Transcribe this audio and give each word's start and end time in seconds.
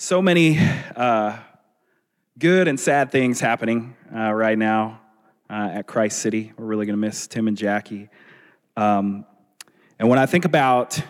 so 0.00 0.22
many 0.22 0.56
uh, 0.94 1.36
good 2.38 2.68
and 2.68 2.78
sad 2.78 3.10
things 3.10 3.40
happening 3.40 3.96
uh, 4.14 4.32
right 4.32 4.56
now 4.56 5.00
uh, 5.50 5.70
at 5.72 5.88
Christ 5.88 6.20
City. 6.20 6.52
We're 6.56 6.66
really 6.66 6.86
going 6.86 6.94
to 6.94 7.00
miss 7.00 7.26
Tim 7.26 7.48
and 7.48 7.56
Jackie. 7.56 8.08
Um, 8.76 9.26
and 9.98 10.08
when 10.08 10.20
I 10.20 10.26
think 10.26 10.44
about 10.44 11.02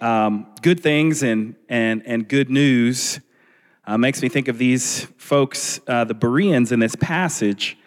um, 0.00 0.52
good 0.60 0.80
things 0.80 1.22
and, 1.22 1.54
and, 1.68 2.02
and 2.04 2.26
good 2.26 2.50
news, 2.50 3.20
uh, 3.86 3.96
makes 3.96 4.22
me 4.22 4.28
think 4.28 4.48
of 4.48 4.58
these 4.58 5.04
folks, 5.16 5.78
uh, 5.86 6.02
the 6.02 6.14
Bereans, 6.14 6.72
in 6.72 6.80
this 6.80 6.96
passage. 6.96 7.78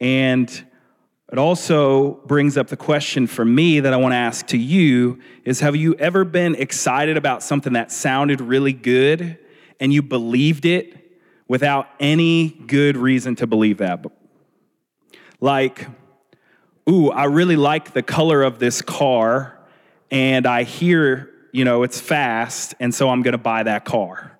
And 0.00 0.50
it 1.30 1.38
also 1.38 2.14
brings 2.26 2.56
up 2.56 2.66
the 2.66 2.76
question 2.76 3.28
for 3.28 3.44
me 3.44 3.78
that 3.78 3.92
I 3.92 3.98
want 3.98 4.14
to 4.14 4.16
ask 4.16 4.48
to 4.48 4.58
you 4.58 5.20
is 5.44 5.60
have 5.60 5.76
you 5.76 5.94
ever 5.94 6.24
been 6.24 6.56
excited 6.56 7.16
about 7.16 7.44
something 7.44 7.74
that 7.74 7.92
sounded 7.92 8.40
really 8.40 8.72
good 8.72 9.38
and 9.80 9.92
you 9.92 10.02
believed 10.02 10.66
it 10.66 10.96
without 11.48 11.88
any 11.98 12.50
good 12.50 12.96
reason 12.96 13.34
to 13.36 13.46
believe 13.46 13.78
that. 13.78 14.04
Like, 15.40 15.88
ooh, 16.88 17.10
I 17.10 17.24
really 17.24 17.56
like 17.56 17.92
the 17.92 18.02
color 18.02 18.42
of 18.42 18.58
this 18.58 18.82
car, 18.82 19.58
and 20.10 20.46
I 20.46 20.62
hear, 20.62 21.30
you 21.52 21.64
know, 21.64 21.82
it's 21.82 22.00
fast, 22.00 22.74
and 22.78 22.94
so 22.94 23.08
I'm 23.08 23.22
gonna 23.22 23.38
buy 23.38 23.62
that 23.62 23.84
car, 23.84 24.38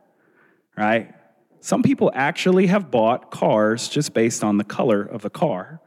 right? 0.77 1.13
Some 1.61 1.83
people 1.83 2.11
actually 2.15 2.69
have 2.69 2.91
bought 2.91 3.31
cars 3.31 3.89
just 3.89 4.15
based 4.15 4.45
on 4.45 4.59
the 4.59 4.65
color 4.65 5.03
of 5.03 5.23
the 5.23 5.31
car. 5.31 5.81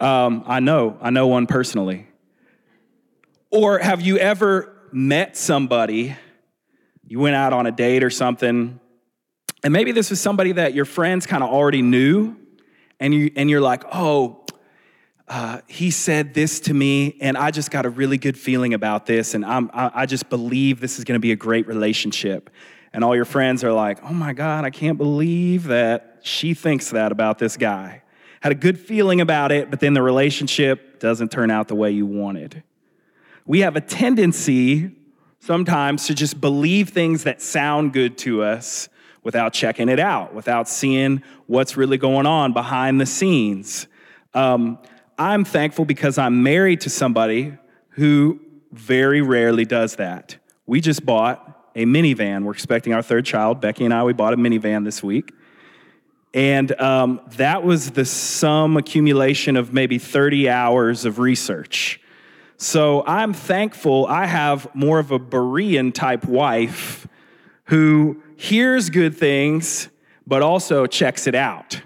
Um, 0.00 0.44
I 0.46 0.60
know, 0.60 0.96
I 1.00 1.10
know 1.10 1.26
one 1.26 1.46
personally. 1.46 2.06
Or 3.50 3.78
have 3.78 4.00
you 4.00 4.18
ever 4.18 4.72
met 4.92 5.36
somebody 5.36 6.16
you 7.08 7.18
went 7.18 7.34
out 7.34 7.52
on 7.52 7.66
a 7.66 7.72
date 7.72 8.04
or 8.04 8.10
something, 8.10 8.78
and 9.64 9.72
maybe 9.72 9.92
this 9.92 10.10
was 10.10 10.20
somebody 10.20 10.52
that 10.52 10.74
your 10.74 10.84
friends 10.84 11.26
kind 11.26 11.42
of 11.42 11.50
already 11.50 11.82
knew, 11.82 12.36
and, 13.00 13.14
you, 13.14 13.30
and 13.34 13.48
you're 13.48 13.62
like, 13.62 13.82
oh, 13.92 14.44
uh, 15.26 15.60
he 15.66 15.90
said 15.90 16.34
this 16.34 16.60
to 16.60 16.74
me, 16.74 17.16
and 17.20 17.36
I 17.36 17.50
just 17.50 17.70
got 17.70 17.86
a 17.86 17.90
really 17.90 18.18
good 18.18 18.38
feeling 18.38 18.74
about 18.74 19.06
this, 19.06 19.34
and 19.34 19.44
I'm, 19.44 19.70
I, 19.72 19.90
I 19.94 20.06
just 20.06 20.28
believe 20.28 20.80
this 20.80 20.98
is 20.98 21.04
gonna 21.04 21.18
be 21.18 21.32
a 21.32 21.36
great 21.36 21.66
relationship. 21.66 22.50
And 22.92 23.04
all 23.04 23.14
your 23.14 23.26
friends 23.26 23.64
are 23.64 23.72
like, 23.72 24.02
oh 24.02 24.14
my 24.14 24.32
God, 24.32 24.64
I 24.64 24.70
can't 24.70 24.96
believe 24.96 25.64
that 25.64 26.20
she 26.22 26.54
thinks 26.54 26.90
that 26.90 27.12
about 27.12 27.38
this 27.38 27.56
guy. 27.56 28.02
Had 28.40 28.52
a 28.52 28.54
good 28.54 28.78
feeling 28.78 29.20
about 29.20 29.52
it, 29.52 29.70
but 29.70 29.80
then 29.80 29.94
the 29.94 30.02
relationship 30.02 31.00
doesn't 31.00 31.30
turn 31.30 31.50
out 31.50 31.68
the 31.68 31.74
way 31.74 31.90
you 31.90 32.06
wanted. 32.06 32.62
We 33.44 33.60
have 33.60 33.76
a 33.76 33.80
tendency 33.80 34.97
sometimes 35.40 36.06
to 36.06 36.14
just 36.14 36.40
believe 36.40 36.90
things 36.90 37.24
that 37.24 37.40
sound 37.40 37.92
good 37.92 38.18
to 38.18 38.42
us 38.42 38.88
without 39.22 39.52
checking 39.52 39.88
it 39.88 40.00
out, 40.00 40.34
without 40.34 40.68
seeing 40.68 41.22
what's 41.46 41.76
really 41.76 41.98
going 41.98 42.26
on 42.26 42.52
behind 42.52 43.00
the 43.00 43.06
scenes. 43.06 43.86
Um, 44.34 44.78
I'm 45.18 45.44
thankful 45.44 45.84
because 45.84 46.18
I'm 46.18 46.42
married 46.42 46.82
to 46.82 46.90
somebody 46.90 47.54
who 47.90 48.40
very 48.72 49.20
rarely 49.20 49.64
does 49.64 49.96
that. 49.96 50.36
We 50.66 50.80
just 50.80 51.04
bought 51.04 51.70
a 51.74 51.84
minivan. 51.84 52.44
We're 52.44 52.52
expecting 52.52 52.92
our 52.92 53.02
third 53.02 53.24
child. 53.24 53.60
Becky 53.60 53.84
and 53.84 53.92
I, 53.92 54.04
we 54.04 54.12
bought 54.12 54.32
a 54.32 54.36
minivan 54.36 54.84
this 54.84 55.02
week. 55.02 55.32
And 56.34 56.78
um, 56.80 57.20
that 57.36 57.62
was 57.62 57.92
the 57.92 58.04
sum 58.04 58.76
accumulation 58.76 59.56
of 59.56 59.72
maybe 59.72 59.98
30 59.98 60.48
hours 60.48 61.04
of 61.04 61.18
research. 61.18 62.00
So 62.60 63.04
I'm 63.06 63.32
thankful 63.34 64.06
I 64.06 64.26
have 64.26 64.74
more 64.74 64.98
of 64.98 65.12
a 65.12 65.18
Berean 65.20 65.94
type 65.94 66.24
wife 66.24 67.06
who 67.66 68.20
hears 68.36 68.90
good 68.90 69.16
things, 69.16 69.88
but 70.26 70.42
also 70.42 70.84
checks 70.84 71.28
it 71.28 71.36
out. 71.36 71.80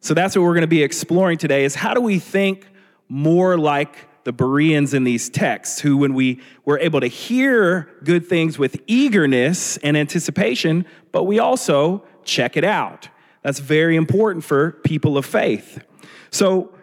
So 0.00 0.12
that's 0.12 0.36
what 0.36 0.42
we're 0.42 0.52
going 0.52 0.60
to 0.62 0.66
be 0.66 0.82
exploring 0.82 1.38
today 1.38 1.64
is 1.64 1.74
how 1.74 1.94
do 1.94 2.02
we 2.02 2.18
think 2.18 2.66
more 3.08 3.56
like 3.56 3.96
the 4.24 4.34
Bereans 4.34 4.92
in 4.92 5.04
these 5.04 5.30
texts, 5.30 5.80
who, 5.80 5.96
when 5.96 6.12
we 6.12 6.40
were 6.66 6.78
able 6.78 7.00
to 7.00 7.06
hear 7.06 7.88
good 8.04 8.26
things 8.26 8.58
with 8.58 8.82
eagerness 8.86 9.78
and 9.78 9.96
anticipation, 9.96 10.84
but 11.10 11.24
we 11.24 11.38
also 11.38 12.04
check 12.22 12.58
it 12.58 12.64
out. 12.64 13.08
That's 13.40 13.60
very 13.60 13.96
important 13.96 14.44
for 14.44 14.72
people 14.72 15.16
of 15.16 15.24
faith. 15.24 15.82
So, 16.30 16.74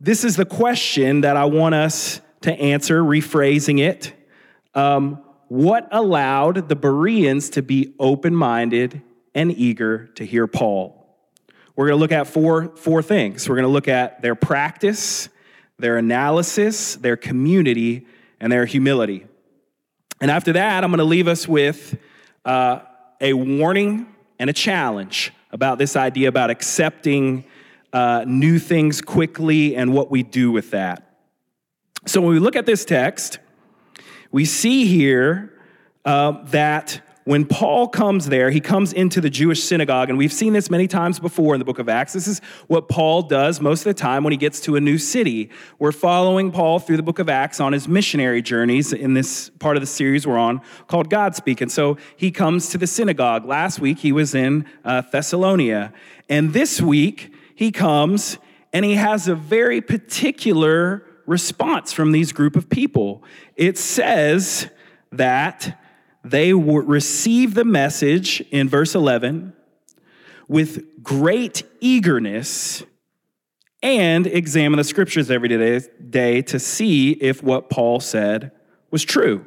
this 0.00 0.24
is 0.24 0.34
the 0.34 0.44
question 0.44 1.20
that 1.20 1.36
I 1.36 1.44
want 1.44 1.76
us 1.76 2.20
to 2.42 2.52
answer, 2.52 3.02
rephrasing 3.02 3.80
it. 3.80 4.12
Um, 4.74 5.22
what 5.48 5.88
allowed 5.90 6.68
the 6.68 6.76
Bereans 6.76 7.50
to 7.50 7.62
be 7.62 7.94
open 7.98 8.34
minded 8.34 9.02
and 9.34 9.52
eager 9.52 10.06
to 10.14 10.24
hear 10.24 10.46
Paul? 10.46 10.98
We're 11.76 11.88
going 11.88 11.98
to 11.98 12.00
look 12.00 12.12
at 12.12 12.26
four, 12.26 12.74
four 12.76 13.02
things. 13.02 13.48
We're 13.48 13.56
going 13.56 13.66
to 13.66 13.72
look 13.72 13.88
at 13.88 14.22
their 14.22 14.34
practice, 14.34 15.28
their 15.78 15.96
analysis, 15.96 16.96
their 16.96 17.16
community, 17.16 18.06
and 18.40 18.52
their 18.52 18.66
humility. 18.66 19.26
And 20.20 20.30
after 20.30 20.52
that, 20.52 20.84
I'm 20.84 20.90
going 20.90 20.98
to 20.98 21.04
leave 21.04 21.28
us 21.28 21.48
with 21.48 21.98
uh, 22.44 22.80
a 23.20 23.32
warning 23.32 24.06
and 24.38 24.50
a 24.50 24.52
challenge 24.52 25.32
about 25.50 25.78
this 25.78 25.96
idea 25.96 26.28
about 26.28 26.50
accepting 26.50 27.44
uh, 27.92 28.24
new 28.26 28.58
things 28.58 29.00
quickly 29.00 29.76
and 29.76 29.92
what 29.92 30.10
we 30.10 30.22
do 30.22 30.50
with 30.50 30.70
that. 30.70 31.11
So 32.04 32.20
when 32.20 32.30
we 32.30 32.40
look 32.40 32.56
at 32.56 32.66
this 32.66 32.84
text, 32.84 33.38
we 34.32 34.44
see 34.44 34.86
here 34.86 35.52
uh, 36.04 36.42
that 36.46 37.00
when 37.24 37.46
Paul 37.46 37.86
comes 37.86 38.28
there, 38.28 38.50
he 38.50 38.58
comes 38.58 38.92
into 38.92 39.20
the 39.20 39.30
Jewish 39.30 39.62
synagogue, 39.62 40.08
and 40.08 40.18
we've 40.18 40.32
seen 40.32 40.52
this 40.52 40.68
many 40.68 40.88
times 40.88 41.20
before 41.20 41.54
in 41.54 41.60
the 41.60 41.64
book 41.64 41.78
of 41.78 41.88
Acts. 41.88 42.12
This 42.12 42.26
is 42.26 42.40
what 42.66 42.88
Paul 42.88 43.22
does 43.22 43.60
most 43.60 43.80
of 43.82 43.84
the 43.84 43.94
time 43.94 44.24
when 44.24 44.32
he 44.32 44.36
gets 44.36 44.58
to 44.62 44.74
a 44.74 44.80
new 44.80 44.98
city. 44.98 45.48
We're 45.78 45.92
following 45.92 46.50
Paul 46.50 46.80
through 46.80 46.96
the 46.96 47.04
book 47.04 47.20
of 47.20 47.28
Acts 47.28 47.60
on 47.60 47.72
his 47.72 47.86
missionary 47.86 48.42
journeys 48.42 48.92
in 48.92 49.14
this 49.14 49.50
part 49.60 49.76
of 49.76 49.80
the 49.80 49.86
series 49.86 50.26
we're 50.26 50.38
on 50.38 50.60
called 50.88 51.08
Godspeak. 51.08 51.60
And 51.60 51.70
so 51.70 51.98
he 52.16 52.32
comes 52.32 52.70
to 52.70 52.78
the 52.78 52.88
synagogue. 52.88 53.44
Last 53.44 53.78
week, 53.78 53.98
he 53.98 54.10
was 54.10 54.34
in 54.34 54.66
uh, 54.84 55.02
Thessalonica. 55.02 55.92
And 56.28 56.52
this 56.52 56.80
week, 56.80 57.32
he 57.54 57.70
comes 57.70 58.38
and 58.72 58.84
he 58.84 58.94
has 58.94 59.28
a 59.28 59.36
very 59.36 59.80
particular 59.80 61.06
response 61.26 61.92
from 61.92 62.12
these 62.12 62.32
group 62.32 62.56
of 62.56 62.68
people. 62.68 63.22
It 63.56 63.78
says 63.78 64.68
that 65.10 65.78
they 66.24 66.52
receive 66.52 67.54
the 67.54 67.64
message 67.64 68.40
in 68.50 68.68
verse 68.68 68.94
11 68.94 69.52
with 70.48 71.02
great 71.02 71.62
eagerness 71.80 72.82
and 73.82 74.26
examine 74.26 74.76
the 74.76 74.84
scriptures 74.84 75.30
every 75.30 75.48
day 75.48 76.42
to 76.42 76.58
see 76.58 77.12
if 77.12 77.42
what 77.42 77.68
Paul 77.68 77.98
said 78.00 78.52
was 78.90 79.04
true. 79.04 79.44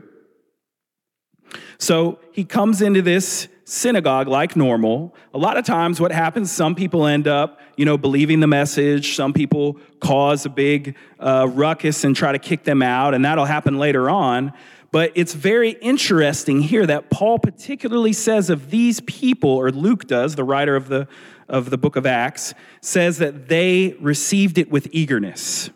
So 1.78 2.20
he 2.32 2.44
comes 2.44 2.82
into 2.82 3.02
this 3.02 3.48
synagogue 3.66 4.28
like 4.28 4.56
normal. 4.56 5.14
A 5.34 5.38
lot 5.38 5.58
of 5.58 5.66
times, 5.66 6.00
what 6.00 6.12
happens, 6.12 6.52
some 6.52 6.76
people 6.76 7.06
end 7.06 7.28
up, 7.28 7.60
you 7.76 7.84
know, 7.84 7.98
believing 7.98 8.40
the 8.40 8.48
message. 8.48 9.16
Some 9.16 9.34
people 9.34 9.80
cause 10.00 10.46
a 10.46 10.50
big 10.50 10.96
uh, 11.20 11.48
ruckus 11.52 12.04
and 12.04 12.16
try 12.16 12.32
to 12.32 12.40
kick 12.40 12.64
them 12.64 12.82
out, 12.82 13.14
and 13.14 13.26
that'll 13.26 13.46
happen 13.46 13.78
later 13.78 14.10
on. 14.10 14.54
But 14.92 15.12
it's 15.16 15.34
very 15.34 15.72
interesting 15.72 16.62
here 16.62 16.86
that 16.86 17.10
Paul 17.10 17.40
particularly 17.40 18.14
says 18.14 18.50
of 18.50 18.70
these 18.70 19.02
people, 19.02 19.50
or 19.50 19.72
Luke 19.72 20.06
does, 20.08 20.36
the 20.36 20.44
writer 20.44 20.76
of 20.76 20.88
the, 20.88 21.08
of 21.50 21.70
the 21.70 21.78
book 21.78 21.96
of 21.96 22.06
Acts, 22.06 22.54
says 22.82 23.18
that 23.18 23.50
they 23.50 23.98
received 24.00 24.58
it 24.58 24.70
with 24.72 24.88
eagerness. 24.92 25.70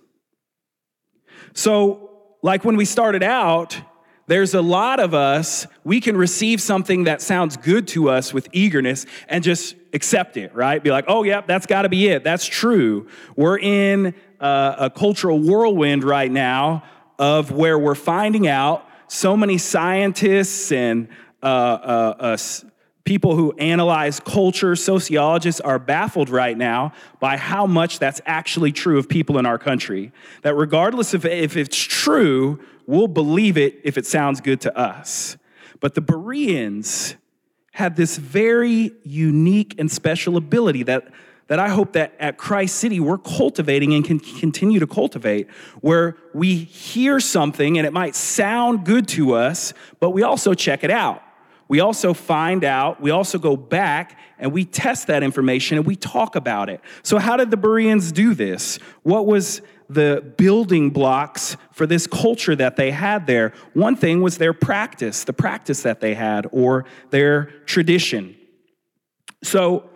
So, 1.54 2.12
like 2.42 2.64
when 2.64 2.78
we 2.78 2.86
started 2.86 3.24
out, 3.24 3.82
there's 4.30 4.54
a 4.54 4.62
lot 4.62 5.00
of 5.00 5.16
us, 5.16 5.66
we 5.84 6.00
can 6.00 6.16
receive 6.16 6.62
something 6.62 7.06
that 7.06 7.20
sounds 7.20 7.58
good 7.58 7.88
to 7.90 8.10
us 8.10 8.32
with 8.32 8.48
eagerness 8.54 9.08
and 9.28 9.44
just 9.44 9.76
accept 9.92 10.38
it, 10.38 10.54
right? 10.54 10.84
Be 10.84 10.92
like, 10.92 11.06
oh, 11.08 11.24
yeah, 11.24 11.42
that's 11.42 11.66
got 11.66 11.82
to 11.82 11.90
be 11.90 12.08
it. 12.08 12.24
That's 12.24 12.46
true. 12.46 13.08
We're 13.36 13.58
in 13.58 14.14
a, 14.40 14.76
a 14.78 14.90
cultural 14.92 15.40
whirlwind 15.40 16.04
right 16.04 16.32
now 16.32 16.84
of 17.18 17.52
where 17.52 17.80
we're 17.80 17.96
finding 17.96 18.48
out 18.48 18.88
so 19.08 19.36
many 19.36 19.58
scientists 19.58 20.72
and 20.72 21.08
uh, 21.42 21.46
uh, 21.46 22.16
uh, 22.20 22.38
people 23.10 23.36
who 23.36 23.52
analyze 23.54 24.20
culture, 24.20 24.76
sociologists, 24.76 25.60
are 25.62 25.80
baffled 25.80 26.30
right 26.30 26.56
now 26.56 26.94
by 27.20 27.38
how 27.38 27.66
much 27.66 27.98
that's 27.98 28.22
actually 28.28 28.72
true 28.72 29.00
of 29.00 29.10
people 29.10 29.40
in 29.40 29.48
our 29.48 29.58
country. 29.58 30.12
That 30.44 30.54
regardless 30.54 31.16
of 31.16 31.26
if 31.26 31.58
it's 31.58 31.76
true, 31.76 32.60
we'll 32.86 33.08
believe 33.08 33.58
it 33.58 33.80
if 33.84 33.98
it 33.98 34.06
sounds 34.06 34.42
good 34.42 34.62
to 34.62 34.78
us. 34.78 35.38
But 35.80 35.96
the 35.96 36.02
Bereans 36.02 37.16
had 37.72 37.96
this 37.96 38.16
very 38.16 38.92
unique 39.02 39.74
and 39.80 39.90
special 39.92 40.38
ability 40.38 40.84
that, 40.84 41.12
that 41.48 41.58
I 41.58 41.70
hope 41.70 41.94
that 41.94 42.14
at 42.20 42.38
Christ 42.38 42.76
City 42.76 43.00
we're 43.00 43.18
cultivating 43.18 43.92
and 43.96 44.06
can 44.06 44.20
continue 44.20 44.80
to 44.80 44.88
cultivate, 44.88 45.50
where 45.82 46.16
we 46.36 46.58
hear 46.58 47.20
something 47.20 47.80
and 47.80 47.88
it 47.88 47.92
might 47.92 48.16
sound 48.16 48.86
good 48.86 49.08
to 49.08 49.34
us, 49.34 49.74
but 50.00 50.12
we 50.12 50.22
also 50.22 50.54
check 50.54 50.84
it 50.84 50.92
out. 50.92 51.24
We 51.70 51.80
also 51.80 52.16
find 52.16 52.64
out, 52.64 53.00
we 53.00 53.12
also 53.12 53.38
go 53.38 53.56
back 53.56 54.18
and 54.40 54.52
we 54.52 54.66
test 54.66 55.08
that 55.08 55.22
information 55.22 55.78
and 55.78 55.86
we 55.86 55.96
talk 55.96 56.36
about 56.36 56.68
it. 56.68 56.82
So, 57.04 57.20
how 57.20 57.38
did 57.38 57.52
the 57.52 57.58
Bereans 57.58 58.12
do 58.12 58.34
this? 58.34 58.78
What 59.04 59.28
was 59.28 59.62
the 59.88 60.34
building 60.38 60.90
blocks 60.90 61.58
for 61.72 61.86
this 61.86 62.08
culture 62.08 62.56
that 62.56 62.76
they 62.76 62.90
had 62.90 63.28
there? 63.28 63.54
One 63.74 63.96
thing 63.96 64.22
was 64.22 64.40
their 64.40 64.52
practice, 64.52 65.24
the 65.24 65.34
practice 65.34 65.84
that 65.84 66.02
they 66.02 66.16
had, 66.16 66.48
or 66.52 66.86
their 67.12 67.46
tradition. 67.66 68.36
So, 69.44 69.92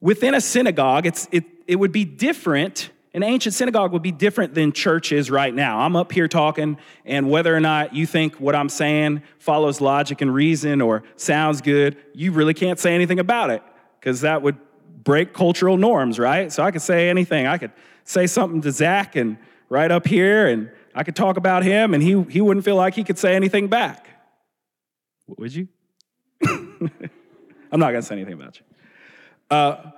within 0.00 0.34
a 0.34 0.40
synagogue, 0.40 1.04
it's, 1.04 1.28
it, 1.30 1.44
it 1.66 1.76
would 1.76 1.92
be 1.92 2.06
different 2.06 2.90
an 3.14 3.22
ancient 3.22 3.54
synagogue 3.54 3.92
would 3.92 4.02
be 4.02 4.10
different 4.10 4.54
than 4.54 4.72
church 4.72 5.12
is 5.12 5.30
right 5.30 5.54
now. 5.54 5.78
I'm 5.78 5.94
up 5.94 6.10
here 6.10 6.26
talking, 6.26 6.76
and 7.04 7.30
whether 7.30 7.54
or 7.54 7.60
not 7.60 7.94
you 7.94 8.06
think 8.06 8.40
what 8.40 8.56
I'm 8.56 8.68
saying 8.68 9.22
follows 9.38 9.80
logic 9.80 10.20
and 10.20 10.34
reason 10.34 10.80
or 10.80 11.04
sounds 11.14 11.60
good, 11.60 11.96
you 12.12 12.32
really 12.32 12.54
can't 12.54 12.78
say 12.78 12.92
anything 12.92 13.20
about 13.20 13.50
it 13.50 13.62
because 14.00 14.22
that 14.22 14.42
would 14.42 14.56
break 15.04 15.32
cultural 15.32 15.76
norms, 15.76 16.18
right? 16.18 16.50
So 16.50 16.64
I 16.64 16.72
could 16.72 16.82
say 16.82 17.08
anything. 17.08 17.46
I 17.46 17.56
could 17.56 17.70
say 18.02 18.26
something 18.26 18.60
to 18.62 18.72
Zach 18.72 19.14
and 19.14 19.38
right 19.68 19.92
up 19.92 20.08
here, 20.08 20.48
and 20.48 20.70
I 20.92 21.04
could 21.04 21.14
talk 21.14 21.36
about 21.36 21.62
him, 21.62 21.94
and 21.94 22.02
he, 22.02 22.20
he 22.24 22.40
wouldn't 22.40 22.64
feel 22.64 22.76
like 22.76 22.94
he 22.94 23.04
could 23.04 23.18
say 23.18 23.36
anything 23.36 23.68
back. 23.68 24.08
Would 25.38 25.54
you? 25.54 25.68
I'm 26.44 26.90
not 27.80 27.92
going 27.92 28.02
to 28.02 28.02
say 28.02 28.16
anything 28.16 28.34
about 28.34 28.58
you. 28.58 28.64
Uh, 29.50 29.90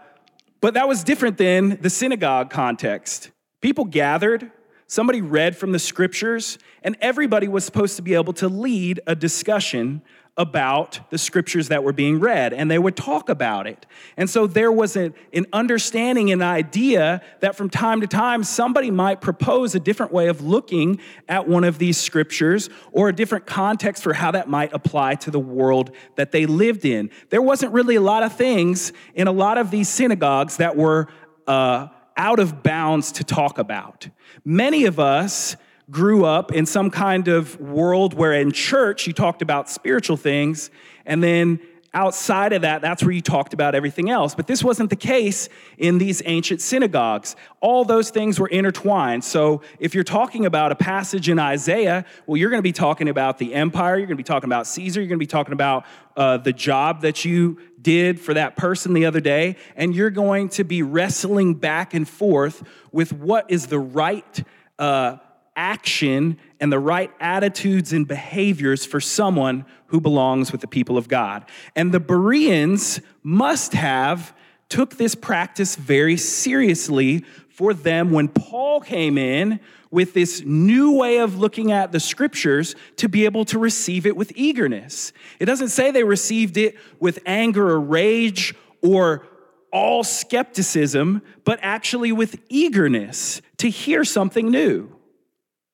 but 0.61 0.75
that 0.75 0.89
was 0.89 1.05
different 1.05 1.39
than 1.39 1.81
the 1.81 1.91
synagogue 1.91 2.51
context. 2.51 3.31
People 3.61 3.85
gathered, 3.85 4.51
somebody 4.87 5.21
read 5.21 5.57
from 5.57 5.73
the 5.73 5.79
scriptures, 5.79 6.59
and 6.83 6.97
everybody 7.01 7.49
was 7.49 7.65
supposed 7.65 7.97
to 7.97 8.03
be 8.03 8.15
able 8.15 8.33
to 8.35 8.49
lead 8.49 9.01
a 9.07 9.15
discussion 9.15 10.03
about 10.39 11.01
the 11.11 11.17
scriptures 11.17 11.69
that 11.69 11.83
were 11.83 11.95
being 11.95 12.21
read, 12.21 12.53
and 12.53 12.71
they 12.71 12.79
would 12.79 12.95
talk 12.95 13.31
about 13.31 13.67
it. 13.67 13.87
And 14.19 14.29
so 14.29 14.47
there 14.47 14.71
was 14.71 14.95
an, 14.95 15.15
an 15.33 15.47
understanding, 15.53 16.31
an 16.31 16.43
idea 16.43 17.23
that 17.41 17.57
from 17.57 17.71
time 17.71 18.03
to 18.03 18.07
time 18.07 18.45
somebody 18.45 18.91
might 18.91 19.23
propose 19.23 19.75
a 19.75 19.81
different 19.81 20.13
way 20.13 20.29
of 20.29 20.43
looking 20.43 21.01
at 21.27 21.49
one 21.49 21.65
of 21.65 21.79
these 21.79 21.97
scriptures 21.97 22.69
or 22.93 23.09
a 23.09 23.15
different 23.15 23.47
context 23.47 24.03
for 24.03 24.13
how 24.13 24.31
that 24.31 24.47
might 24.47 24.75
apply 24.75 25.15
to 25.15 25.31
the 25.31 25.41
world 25.41 25.91
that 26.17 26.33
they 26.33 26.45
lived 26.45 26.85
in. 26.85 27.11
There 27.31 27.43
wasn't 27.43 27.73
really 27.73 27.97
a 27.97 28.03
lot 28.03 28.23
of 28.23 28.35
things 28.35 28.93
in 29.15 29.29
a 29.29 29.33
lot 29.33 29.57
of 29.57 29.71
these 29.71 29.89
synagogues 29.89 30.59
that 30.59 30.77
were 30.77 31.09
uh, 31.47 31.89
out 32.17 32.39
of 32.39 32.63
bounds 32.63 33.13
to 33.13 33.25
talk 33.25 33.59
about. 33.59 34.09
Many 34.45 34.85
of 34.85 34.99
us 34.99 35.57
grew 35.91 36.25
up 36.25 36.53
in 36.53 36.67
some 36.67 36.91
kind 36.91 37.29
of 37.29 37.61
world 37.61 38.15
where 38.15 38.33
in 38.33 38.51
church 38.53 39.07
you 39.07 39.13
talked 39.13 39.43
about 39.43 39.71
spiritual 39.71 40.17
things, 40.17 40.71
and 41.05 41.23
then 41.23 41.61
outside 41.97 42.53
of 42.53 42.61
that, 42.61 42.83
that's 42.83 43.03
where 43.03 43.11
you 43.11 43.23
talked 43.23 43.55
about 43.55 43.75
everything 43.75 44.11
else. 44.11 44.35
But 44.35 44.47
this 44.47 44.63
wasn't 44.63 44.91
the 44.91 44.97
case 44.97 45.49
in 45.79 45.97
these 45.97 46.23
ancient 46.27 46.61
synagogues. 46.61 47.35
All 47.61 47.87
those 47.87 48.11
things 48.11 48.39
were 48.39 48.49
intertwined. 48.49 49.25
So 49.25 49.63
if 49.81 49.95
you're 49.95 50.05
talking 50.05 50.45
about 50.45 50.73
a 50.73 50.75
passage 50.75 51.31
in 51.31 51.39
Isaiah, 51.39 52.05
well, 52.27 52.37
you're 52.37 52.51
going 52.51 52.59
to 52.59 52.63
be 52.63 52.73
talking 52.73 53.09
about 53.09 53.39
the 53.39 53.55
empire, 53.55 53.97
you're 53.97 54.07
going 54.07 54.19
to 54.19 54.23
be 54.23 54.23
talking 54.23 54.47
about 54.47 54.67
Caesar, 54.67 55.01
you're 55.01 55.09
going 55.09 55.19
to 55.19 55.23
be 55.23 55.27
talking 55.27 55.55
about 55.55 55.87
uh, 56.19 56.37
the 56.37 56.53
job 56.53 57.01
that 57.01 57.25
you 57.25 57.59
did 57.81 58.21
for 58.21 58.35
that 58.35 58.57
person 58.57 58.93
the 58.93 59.07
other 59.07 59.21
day, 59.21 59.57
and 59.75 59.95
you're 59.95 60.11
going 60.11 60.51
to 60.51 60.65
be 60.65 60.83
wrestling 60.83 61.55
back 61.55 61.95
and 61.95 62.07
forth 62.07 62.63
with 62.93 63.13
what 63.13 63.51
is 63.51 63.69
the 63.69 63.79
right. 63.79 64.45
Uh, 64.79 65.17
action 65.57 66.39
and 66.61 66.71
the 66.71 66.79
right 66.79 67.11
attitudes 67.19 67.93
and 67.93 68.07
behaviors 68.07 68.87
for 68.87 69.01
someone 69.01 69.65
who 69.87 70.01
belongs 70.01 70.53
with 70.53 70.61
the 70.61 70.69
people 70.69 70.99
of 70.99 71.09
God. 71.09 71.45
And 71.75 71.93
the 71.93 72.01
Bereans 72.01 73.01
must 73.23 73.73
have 73.73 74.35
took 74.69 74.97
this 74.97 75.15
practice 75.15 75.77
very 75.77 76.17
seriously 76.17 77.25
for 77.49 77.73
them 77.73 78.11
when 78.11 78.29
Paul 78.29 78.81
came 78.81 79.17
in 79.17 79.61
with 79.91 80.13
this 80.13 80.43
new 80.45 80.93
way 80.97 81.19
of 81.19 81.39
looking 81.39 81.73
at 81.73 81.93
the 81.93 82.01
scriptures 82.01 82.75
to 82.97 83.09
be 83.09 83.25
able 83.25 83.45
to 83.47 83.59
receive 83.59 84.05
it 84.05 84.17
with 84.17 84.33
eagerness. 84.35 85.13
It 85.39 85.47
doesn't 85.47 85.69
say 85.69 85.91
they 85.91 86.05
received 86.05 86.57
it 86.57 86.77
with 87.01 87.21
anger 87.25 87.71
or 87.71 87.81
rage 87.81 88.55
or 88.83 89.27
all 89.73 90.05
skepticism, 90.05 91.23
but 91.45 91.59
actually 91.63 92.13
with 92.13 92.39
eagerness 92.49 93.41
to 93.59 93.71
hear 93.71 94.05
something 94.05 94.51
new. 94.51 94.96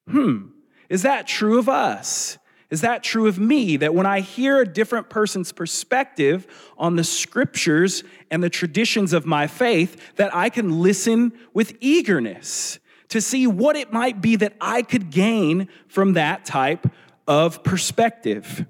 Hmm, 0.09 0.49
is 0.89 1.03
that 1.03 1.27
true 1.27 1.59
of 1.59 1.69
us? 1.69 2.39
Is 2.71 2.81
that 2.81 3.03
true 3.03 3.27
of 3.27 3.39
me? 3.39 3.77
That 3.77 3.95
when 3.95 4.07
I 4.07 4.21
hear 4.21 4.61
a 4.61 4.67
different 4.67 5.11
person's 5.11 5.53
perspective 5.53 6.47
on 6.79 6.97
the 6.97 7.05
scriptures 7.05 8.03
and 8.31 8.43
the 8.43 8.49
traditions 8.49 9.13
of 9.13 9.27
my 9.27 9.47
faith, 9.47 10.15
that 10.17 10.35
I 10.35 10.49
can 10.49 10.81
listen 10.81 11.33
with 11.53 11.77
eagerness 11.81 12.79
to 13.09 13.21
see 13.21 13.47
what 13.47 13.77
it 13.77 13.93
might 13.93 14.23
be 14.23 14.37
that 14.37 14.55
I 14.59 14.81
could 14.81 15.11
gain 15.11 15.69
from 15.87 16.15
that 16.15 16.47
type 16.47 16.87
of 17.29 17.63
perspective. 17.63 18.65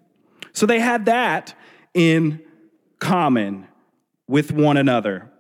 So 0.52 0.66
they 0.66 0.80
had 0.80 1.04
that 1.04 1.54
in 1.94 2.40
common 2.98 3.68
with 4.26 4.50
one 4.50 4.76
another. 4.76 5.30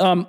Um, 0.00 0.26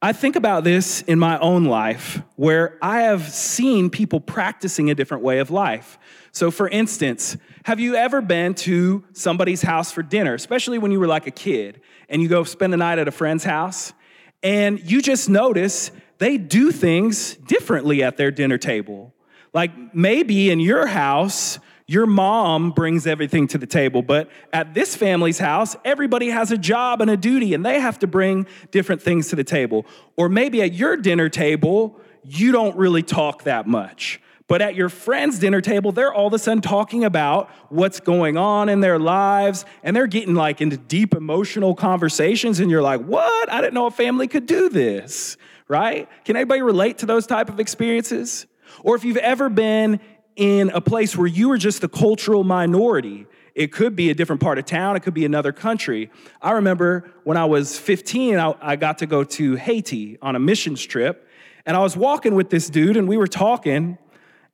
I 0.00 0.12
think 0.12 0.36
about 0.36 0.62
this 0.62 1.02
in 1.02 1.18
my 1.18 1.40
own 1.40 1.64
life 1.64 2.22
where 2.36 2.78
I 2.80 3.02
have 3.02 3.28
seen 3.32 3.90
people 3.90 4.20
practicing 4.20 4.90
a 4.90 4.94
different 4.94 5.24
way 5.24 5.40
of 5.40 5.50
life. 5.50 5.98
So, 6.30 6.52
for 6.52 6.68
instance, 6.68 7.36
have 7.64 7.80
you 7.80 7.96
ever 7.96 8.20
been 8.20 8.54
to 8.54 9.02
somebody's 9.12 9.62
house 9.62 9.90
for 9.90 10.04
dinner, 10.04 10.34
especially 10.34 10.78
when 10.78 10.92
you 10.92 11.00
were 11.00 11.08
like 11.08 11.26
a 11.26 11.32
kid, 11.32 11.80
and 12.08 12.22
you 12.22 12.28
go 12.28 12.44
spend 12.44 12.72
the 12.72 12.76
night 12.76 13.00
at 13.00 13.08
a 13.08 13.10
friend's 13.10 13.42
house, 13.42 13.92
and 14.40 14.78
you 14.88 15.02
just 15.02 15.28
notice 15.28 15.90
they 16.18 16.38
do 16.38 16.70
things 16.70 17.34
differently 17.34 18.04
at 18.04 18.16
their 18.16 18.30
dinner 18.30 18.56
table? 18.56 19.12
Like 19.52 19.96
maybe 19.96 20.50
in 20.50 20.60
your 20.60 20.86
house, 20.86 21.58
your 21.88 22.06
mom 22.06 22.70
brings 22.70 23.06
everything 23.06 23.48
to 23.48 23.56
the 23.56 23.66
table, 23.66 24.02
but 24.02 24.30
at 24.52 24.74
this 24.74 24.94
family's 24.94 25.38
house, 25.38 25.74
everybody 25.86 26.28
has 26.28 26.52
a 26.52 26.58
job 26.58 27.00
and 27.00 27.10
a 27.10 27.16
duty, 27.16 27.54
and 27.54 27.64
they 27.64 27.80
have 27.80 27.98
to 28.00 28.06
bring 28.06 28.46
different 28.70 29.00
things 29.00 29.28
to 29.28 29.36
the 29.36 29.42
table. 29.42 29.86
Or 30.14 30.28
maybe 30.28 30.60
at 30.60 30.74
your 30.74 30.98
dinner 30.98 31.30
table, 31.30 31.98
you 32.22 32.52
don't 32.52 32.76
really 32.76 33.02
talk 33.02 33.44
that 33.44 33.66
much. 33.66 34.20
But 34.48 34.60
at 34.60 34.74
your 34.74 34.90
friend's 34.90 35.38
dinner 35.38 35.62
table, 35.62 35.90
they're 35.90 36.12
all 36.12 36.26
of 36.26 36.34
a 36.34 36.38
sudden 36.38 36.60
talking 36.60 37.04
about 37.04 37.48
what's 37.70 38.00
going 38.00 38.36
on 38.36 38.68
in 38.68 38.80
their 38.80 38.98
lives, 38.98 39.64
and 39.82 39.96
they're 39.96 40.06
getting 40.06 40.34
like 40.34 40.60
into 40.60 40.76
deep 40.76 41.14
emotional 41.14 41.74
conversations, 41.74 42.60
and 42.60 42.70
you're 42.70 42.82
like, 42.82 43.00
what? 43.00 43.50
I 43.50 43.62
didn't 43.62 43.74
know 43.74 43.86
a 43.86 43.90
family 43.90 44.28
could 44.28 44.44
do 44.44 44.68
this, 44.68 45.38
right? 45.68 46.06
Can 46.26 46.36
anybody 46.36 46.60
relate 46.60 46.98
to 46.98 47.06
those 47.06 47.26
type 47.26 47.48
of 47.48 47.58
experiences? 47.60 48.46
Or 48.82 48.94
if 48.94 49.04
you've 49.04 49.16
ever 49.16 49.48
been 49.48 50.00
in 50.38 50.70
a 50.70 50.80
place 50.80 51.16
where 51.16 51.26
you 51.26 51.48
were 51.48 51.58
just 51.58 51.80
the 51.80 51.88
cultural 51.88 52.44
minority. 52.44 53.26
It 53.56 53.72
could 53.72 53.96
be 53.96 54.08
a 54.08 54.14
different 54.14 54.40
part 54.40 54.56
of 54.56 54.66
town, 54.66 54.94
it 54.94 55.00
could 55.00 55.12
be 55.12 55.24
another 55.24 55.52
country. 55.52 56.10
I 56.40 56.52
remember 56.52 57.10
when 57.24 57.36
I 57.36 57.44
was 57.44 57.76
15, 57.76 58.38
I, 58.38 58.54
I 58.60 58.76
got 58.76 58.98
to 58.98 59.06
go 59.06 59.24
to 59.24 59.56
Haiti 59.56 60.16
on 60.22 60.36
a 60.36 60.38
missions 60.38 60.82
trip, 60.86 61.28
and 61.66 61.76
I 61.76 61.80
was 61.80 61.96
walking 61.96 62.36
with 62.36 62.50
this 62.50 62.70
dude, 62.70 62.96
and 62.96 63.08
we 63.08 63.16
were 63.16 63.26
talking, 63.26 63.98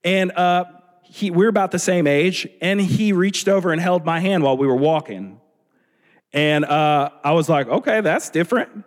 and 0.02 0.32
uh, 0.32 0.64
he, 1.02 1.30
we 1.30 1.44
were 1.44 1.50
about 1.50 1.70
the 1.70 1.78
same 1.78 2.06
age, 2.06 2.48
and 2.62 2.80
he 2.80 3.12
reached 3.12 3.46
over 3.46 3.70
and 3.70 3.78
held 3.78 4.06
my 4.06 4.20
hand 4.20 4.42
while 4.42 4.56
we 4.56 4.66
were 4.66 4.74
walking. 4.74 5.38
And 6.32 6.64
uh, 6.64 7.10
I 7.22 7.32
was 7.32 7.50
like, 7.50 7.68
okay, 7.68 8.00
that's 8.00 8.30
different. 8.30 8.84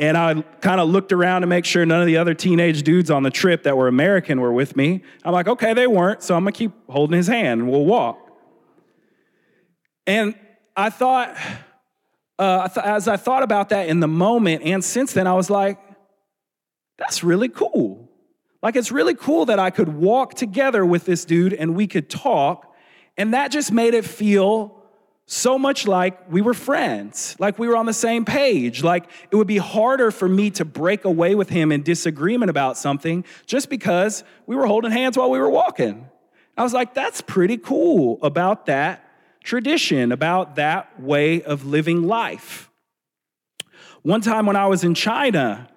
And 0.00 0.16
I 0.16 0.40
kind 0.62 0.80
of 0.80 0.88
looked 0.88 1.12
around 1.12 1.42
to 1.42 1.46
make 1.46 1.66
sure 1.66 1.84
none 1.84 2.00
of 2.00 2.06
the 2.06 2.16
other 2.16 2.32
teenage 2.32 2.82
dudes 2.84 3.10
on 3.10 3.22
the 3.22 3.30
trip 3.30 3.64
that 3.64 3.76
were 3.76 3.86
American 3.86 4.40
were 4.40 4.52
with 4.52 4.74
me. 4.74 5.02
I'm 5.26 5.34
like, 5.34 5.46
okay, 5.46 5.74
they 5.74 5.86
weren't, 5.86 6.22
so 6.22 6.34
I'm 6.34 6.42
gonna 6.42 6.52
keep 6.52 6.72
holding 6.88 7.18
his 7.18 7.26
hand 7.26 7.60
and 7.60 7.70
we'll 7.70 7.84
walk. 7.84 8.18
And 10.06 10.34
I 10.74 10.88
thought, 10.88 11.36
uh, 12.38 12.66
as 12.82 13.08
I 13.08 13.18
thought 13.18 13.42
about 13.42 13.68
that 13.68 13.90
in 13.90 14.00
the 14.00 14.08
moment 14.08 14.62
and 14.64 14.82
since 14.82 15.12
then, 15.12 15.26
I 15.26 15.34
was 15.34 15.50
like, 15.50 15.78
that's 16.96 17.22
really 17.22 17.50
cool. 17.50 18.08
Like, 18.62 18.76
it's 18.76 18.90
really 18.90 19.14
cool 19.14 19.46
that 19.46 19.58
I 19.58 19.68
could 19.68 19.90
walk 19.90 20.32
together 20.32 20.84
with 20.84 21.04
this 21.04 21.26
dude 21.26 21.52
and 21.52 21.74
we 21.74 21.86
could 21.86 22.08
talk. 22.08 22.74
And 23.18 23.34
that 23.34 23.50
just 23.50 23.70
made 23.70 23.92
it 23.92 24.06
feel 24.06 24.79
so 25.32 25.56
much 25.56 25.86
like 25.86 26.28
we 26.28 26.40
were 26.40 26.54
friends, 26.54 27.36
like 27.38 27.56
we 27.56 27.68
were 27.68 27.76
on 27.76 27.86
the 27.86 27.92
same 27.92 28.24
page. 28.24 28.82
Like 28.82 29.08
it 29.30 29.36
would 29.36 29.46
be 29.46 29.58
harder 29.58 30.10
for 30.10 30.28
me 30.28 30.50
to 30.50 30.64
break 30.64 31.04
away 31.04 31.36
with 31.36 31.48
him 31.48 31.70
in 31.70 31.84
disagreement 31.84 32.50
about 32.50 32.76
something 32.76 33.24
just 33.46 33.70
because 33.70 34.24
we 34.48 34.56
were 34.56 34.66
holding 34.66 34.90
hands 34.90 35.16
while 35.16 35.30
we 35.30 35.38
were 35.38 35.48
walking. 35.48 36.08
I 36.56 36.64
was 36.64 36.72
like, 36.72 36.94
that's 36.94 37.20
pretty 37.20 37.58
cool 37.58 38.18
about 38.22 38.66
that 38.66 39.08
tradition, 39.44 40.10
about 40.10 40.56
that 40.56 41.00
way 41.00 41.42
of 41.42 41.64
living 41.64 42.02
life. 42.02 42.68
One 44.02 44.22
time 44.22 44.46
when 44.46 44.56
I 44.56 44.66
was 44.66 44.82
in 44.82 44.94
China, 44.94 45.68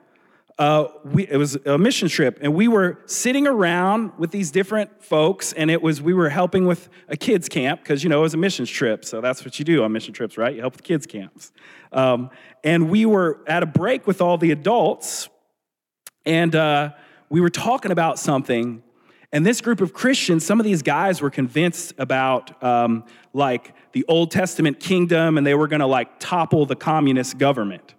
uh, 0.60 0.88
we, 1.04 1.28
it 1.28 1.38
was 1.38 1.56
a 1.66 1.78
mission 1.78 2.08
trip, 2.08 2.38
and 2.42 2.54
we 2.54 2.68
were 2.68 3.00
sitting 3.08 3.48
around 3.48 4.12
with 4.20 4.30
these 4.30 4.52
different 4.52 5.04
folks, 5.04 5.52
and 5.54 5.72
it 5.72 5.82
was 5.82 6.02
we 6.02 6.14
were 6.14 6.30
helping 6.30 6.68
with 6.68 6.90
a 7.08 7.18
kids 7.18 7.50
camp 7.50 7.82
because 7.82 8.04
you 8.04 8.10
know 8.10 8.20
it 8.20 8.24
was 8.24 8.36
a 8.36 8.38
missions 8.38 8.70
trip, 8.70 9.04
so 9.04 9.20
that's 9.20 9.44
what 9.44 9.58
you 9.58 9.66
do 9.66 9.84
on 9.84 9.92
mission 9.92 10.14
trips, 10.14 10.38
right? 10.38 10.54
You 10.54 10.62
help 10.62 10.74
with 10.74 10.84
kids 10.84 11.08
camps. 11.08 11.52
Um, 11.92 12.30
and 12.64 12.90
we 12.90 13.06
were 13.06 13.40
at 13.48 13.64
a 13.64 13.66
break 13.66 14.06
with 14.06 14.22
all 14.22 14.38
the 14.38 14.52
adults, 14.52 15.28
and 16.24 16.56
uh, 16.56 16.92
we 17.30 17.42
were 17.42 17.50
talking 17.50 17.92
about 17.92 18.20
something. 18.20 18.84
And 19.32 19.44
this 19.44 19.62
group 19.62 19.82
of 19.82 19.94
Christians, 19.94 20.46
some 20.46 20.60
of 20.60 20.64
these 20.64 20.84
guys 20.84 21.20
were 21.20 21.32
convinced 21.32 21.96
about 21.98 22.64
um, 22.64 23.06
like 23.34 23.74
the 23.92 24.06
Old 24.08 24.30
Testament 24.30 24.80
kingdom, 24.80 25.40
and 25.40 25.48
they 25.48 25.56
were 25.56 25.68
going 25.68 25.80
to 25.80 25.88
like 25.88 26.20
topple 26.20 26.68
the 26.68 26.76
communist 26.76 27.40
government. 27.40 27.96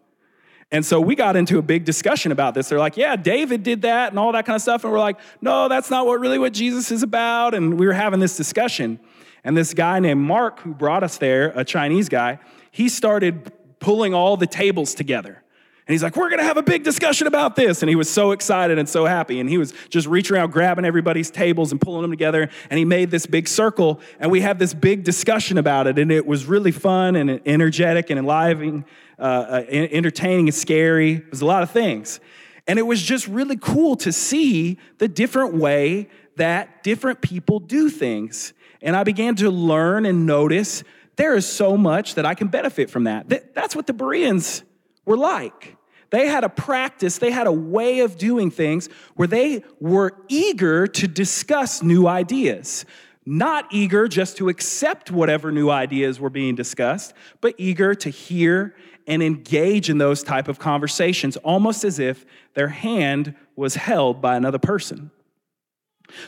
And 0.75 0.85
so 0.85 1.01
we 1.01 1.15
got 1.15 1.37
into 1.37 1.61
a 1.61 1.63
big 1.63 1.85
discussion 1.85 2.33
about 2.33 2.55
this. 2.55 2.69
They're 2.69 2.81
like, 2.81 2.97
yeah, 2.97 3.15
David 3.15 3.63
did 3.63 3.83
that 3.83 4.11
and 4.11 4.19
all 4.19 4.33
that 4.33 4.45
kind 4.45 4.57
of 4.57 4.61
stuff. 4.61 4.83
And 4.83 4.93
we're 4.93 4.99
like, 4.99 5.21
no, 5.41 5.69
that's 5.69 5.89
not 5.89 6.05
what 6.05 6.19
really 6.19 6.37
what 6.37 6.53
Jesus 6.53 6.91
is 6.91 7.05
about. 7.05 7.55
And 7.55 7.79
we 7.79 7.87
were 7.87 7.93
having 7.93 8.19
this 8.19 8.37
discussion. 8.37 8.99
And 9.45 9.57
this 9.57 9.73
guy 9.73 10.01
named 10.01 10.23
Mark, 10.23 10.59
who 10.59 10.75
brought 10.75 11.05
us 11.05 11.17
there, 11.17 11.53
a 11.55 11.65
Chinese 11.65 12.09
guy, 12.09 12.41
he 12.73 12.89
started 12.89 13.53
pulling 13.79 14.15
all 14.15 14.37
the 14.37 14.49
tables 14.49 14.95
together. 14.95 15.45
And 15.87 15.93
he's 15.93 16.03
like, 16.03 16.17
We're 16.17 16.31
gonna 16.31 16.43
have 16.43 16.57
a 16.57 16.63
big 16.63 16.83
discussion 16.83 17.29
about 17.29 17.55
this. 17.55 17.83
And 17.83 17.89
he 17.89 17.95
was 17.95 18.11
so 18.11 18.33
excited 18.33 18.77
and 18.77 18.89
so 18.89 19.05
happy. 19.05 19.39
And 19.39 19.49
he 19.49 19.59
was 19.59 19.75
just 19.91 20.09
reaching 20.09 20.35
around, 20.35 20.51
grabbing 20.51 20.85
everybody's 20.85 21.31
tables 21.31 21.71
and 21.71 21.81
pulling 21.81 22.03
them 22.03 22.11
together. 22.11 22.49
And 22.69 22.79
he 22.79 22.85
made 22.85 23.13
this 23.13 23.27
big 23.27 23.47
circle. 23.47 24.01
And 24.19 24.29
we 24.29 24.41
had 24.41 24.59
this 24.59 24.75
big 24.75 25.05
discussion 25.05 25.57
about 25.57 25.87
it. 25.87 26.01
And 26.01 26.11
it 26.11 26.27
was 26.27 26.47
really 26.47 26.73
fun 26.73 27.15
and 27.15 27.41
energetic 27.47 28.11
and 28.11 28.19
enlivening, 28.19 28.87
uh, 29.19 29.63
entertaining 29.69 30.49
and 30.49 30.55
scary. 30.55 31.15
It 31.15 31.31
was 31.31 31.41
a 31.41 31.47
lot 31.47 31.63
of 31.63 31.71
things. 31.71 32.21
And 32.67 32.79
it 32.79 32.83
was 32.83 33.03
just 33.03 33.29
really 33.29 33.57
cool 33.57 33.97
to 33.97 34.13
see 34.13 34.79
the 34.99 35.09
different 35.09 35.55
way 35.55 36.09
that 36.37 36.83
different 36.83 37.21
people 37.21 37.61
do 37.61 37.91
things. 37.91 38.53
And 38.81 38.97
I 38.97 39.05
began 39.05 39.35
to 39.37 39.51
learn 39.51 40.07
and 40.07 40.27
notice 40.27 40.83
there 41.17 41.37
is 41.37 41.47
so 41.47 41.77
much 41.77 42.15
that 42.17 42.27
I 42.27 42.35
can 42.35 42.49
benefit 42.49 42.91
from 42.91 43.05
that. 43.05 43.29
That's 43.55 43.77
what 43.77 43.87
the 43.87 43.93
Bereans 43.93 44.63
were 45.05 45.17
like. 45.17 45.77
They 46.11 46.29
had 46.29 46.45
a 46.45 46.49
practice, 46.49 47.19
they 47.19 47.31
had 47.31 47.47
a 47.47 47.53
way 47.53 48.01
of 48.01 48.17
doing 48.17 48.51
things 48.51 48.89
where 49.15 49.27
they 49.27 49.65
were 49.81 50.17
eager 50.29 50.87
to 50.87 51.09
discuss 51.09 51.83
new 51.83 52.07
ideas. 52.07 52.85
Not 53.27 53.67
eager 53.73 54.07
just 54.07 54.37
to 54.37 54.49
accept 54.49 55.11
whatever 55.11 55.51
new 55.51 55.71
ideas 55.71 56.21
were 56.21 56.31
being 56.31 56.55
discussed, 56.55 57.15
but 57.41 57.55
eager 57.57 57.95
to 57.95 58.11
hear 58.11 58.77
and 59.07 59.23
engage 59.23 59.91
in 59.91 59.99
those 59.99 60.23
type 60.23 60.49
of 60.49 60.59
conversations, 60.59 61.37
almost 61.39 61.85
as 61.85 61.99
if 61.99 62.25
their 62.55 62.69
hand 62.69 63.35
was 63.57 63.75
held 63.75 64.21
by 64.21 64.37
another 64.37 64.59
person. 64.59 65.11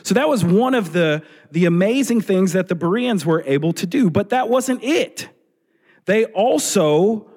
So 0.03 0.13
that 0.15 0.27
was 0.27 0.43
one 0.43 0.73
of 0.73 0.93
the, 0.93 1.23
the 1.51 1.65
amazing 1.65 2.21
things 2.21 2.53
that 2.53 2.67
the 2.67 2.75
Bereans 2.75 3.25
were 3.25 3.43
able 3.45 3.73
to 3.73 3.85
do, 3.85 4.09
but 4.09 4.29
that 4.29 4.49
wasn't 4.49 4.83
it. 4.83 5.29
They 6.05 6.25
also 6.25 7.29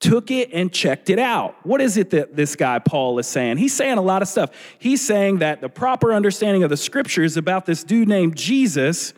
took 0.00 0.30
it 0.30 0.50
and 0.52 0.72
checked 0.72 1.10
it 1.10 1.18
out. 1.18 1.54
What 1.62 1.80
is 1.80 1.96
it 1.96 2.10
that 2.10 2.34
this 2.34 2.56
guy 2.56 2.78
Paul 2.78 3.18
is 3.18 3.26
saying? 3.26 3.58
He's 3.58 3.74
saying 3.74 3.98
a 3.98 4.02
lot 4.02 4.22
of 4.22 4.28
stuff. 4.28 4.50
He's 4.78 5.00
saying 5.06 5.38
that 5.38 5.60
the 5.60 5.68
proper 5.68 6.14
understanding 6.14 6.62
of 6.62 6.70
the 6.70 6.76
scriptures 6.76 7.36
about 7.36 7.66
this 7.66 7.84
dude 7.84 8.08
named 8.08 8.36
Jesus, 8.36 9.12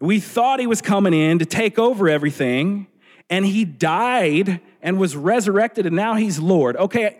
we 0.00 0.18
thought 0.18 0.58
he 0.58 0.66
was 0.66 0.80
coming 0.80 1.12
in 1.12 1.38
to 1.38 1.46
take 1.46 1.78
over 1.78 2.08
everything, 2.08 2.86
and 3.28 3.44
he 3.44 3.64
died 3.64 4.60
and 4.82 4.98
was 4.98 5.16
resurrected, 5.16 5.86
and 5.86 5.96
now 5.96 6.14
he's 6.14 6.38
Lord. 6.38 6.76
Okay, 6.76 7.18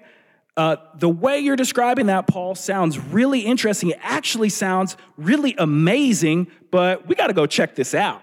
uh, 0.56 0.76
the 0.94 1.08
way 1.08 1.38
you're 1.38 1.56
describing 1.56 2.06
that, 2.06 2.26
Paul, 2.26 2.54
sounds 2.54 2.98
really 2.98 3.40
interesting. 3.40 3.90
It 3.90 3.98
actually 4.00 4.48
sounds 4.48 4.96
really 5.18 5.54
amazing, 5.58 6.46
but 6.70 7.06
we 7.06 7.14
got 7.14 7.26
to 7.26 7.34
go 7.34 7.46
check 7.46 7.74
this 7.74 7.94
out. 7.94 8.22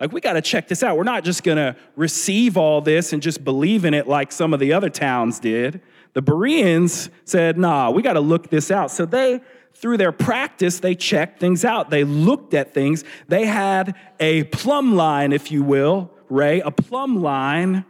Like, 0.00 0.12
we 0.12 0.20
got 0.20 0.34
to 0.34 0.42
check 0.42 0.68
this 0.68 0.82
out. 0.82 0.96
We're 0.96 1.04
not 1.04 1.24
just 1.24 1.42
going 1.42 1.56
to 1.56 1.76
receive 1.94 2.56
all 2.56 2.80
this 2.80 3.12
and 3.12 3.22
just 3.22 3.44
believe 3.44 3.84
in 3.84 3.94
it 3.94 4.06
like 4.06 4.32
some 4.32 4.52
of 4.54 4.60
the 4.60 4.72
other 4.72 4.90
towns 4.90 5.38
did. 5.38 5.80
The 6.12 6.22
Bereans 6.22 7.10
said, 7.24 7.58
nah, 7.58 7.90
we 7.90 8.02
got 8.02 8.14
to 8.14 8.20
look 8.20 8.48
this 8.48 8.70
out. 8.70 8.90
So 8.90 9.04
they, 9.06 9.40
through 9.74 9.98
their 9.98 10.12
practice, 10.12 10.80
they 10.80 10.94
checked 10.94 11.40
things 11.40 11.64
out. 11.64 11.90
They 11.90 12.04
looked 12.04 12.54
at 12.54 12.72
things. 12.72 13.04
They 13.28 13.46
had 13.46 13.94
a 14.18 14.44
plumb 14.44 14.96
line, 14.96 15.32
if 15.32 15.50
you 15.50 15.62
will, 15.62 16.10
Ray, 16.28 16.60
a 16.60 16.70
plumb 16.70 17.22
line 17.22 17.84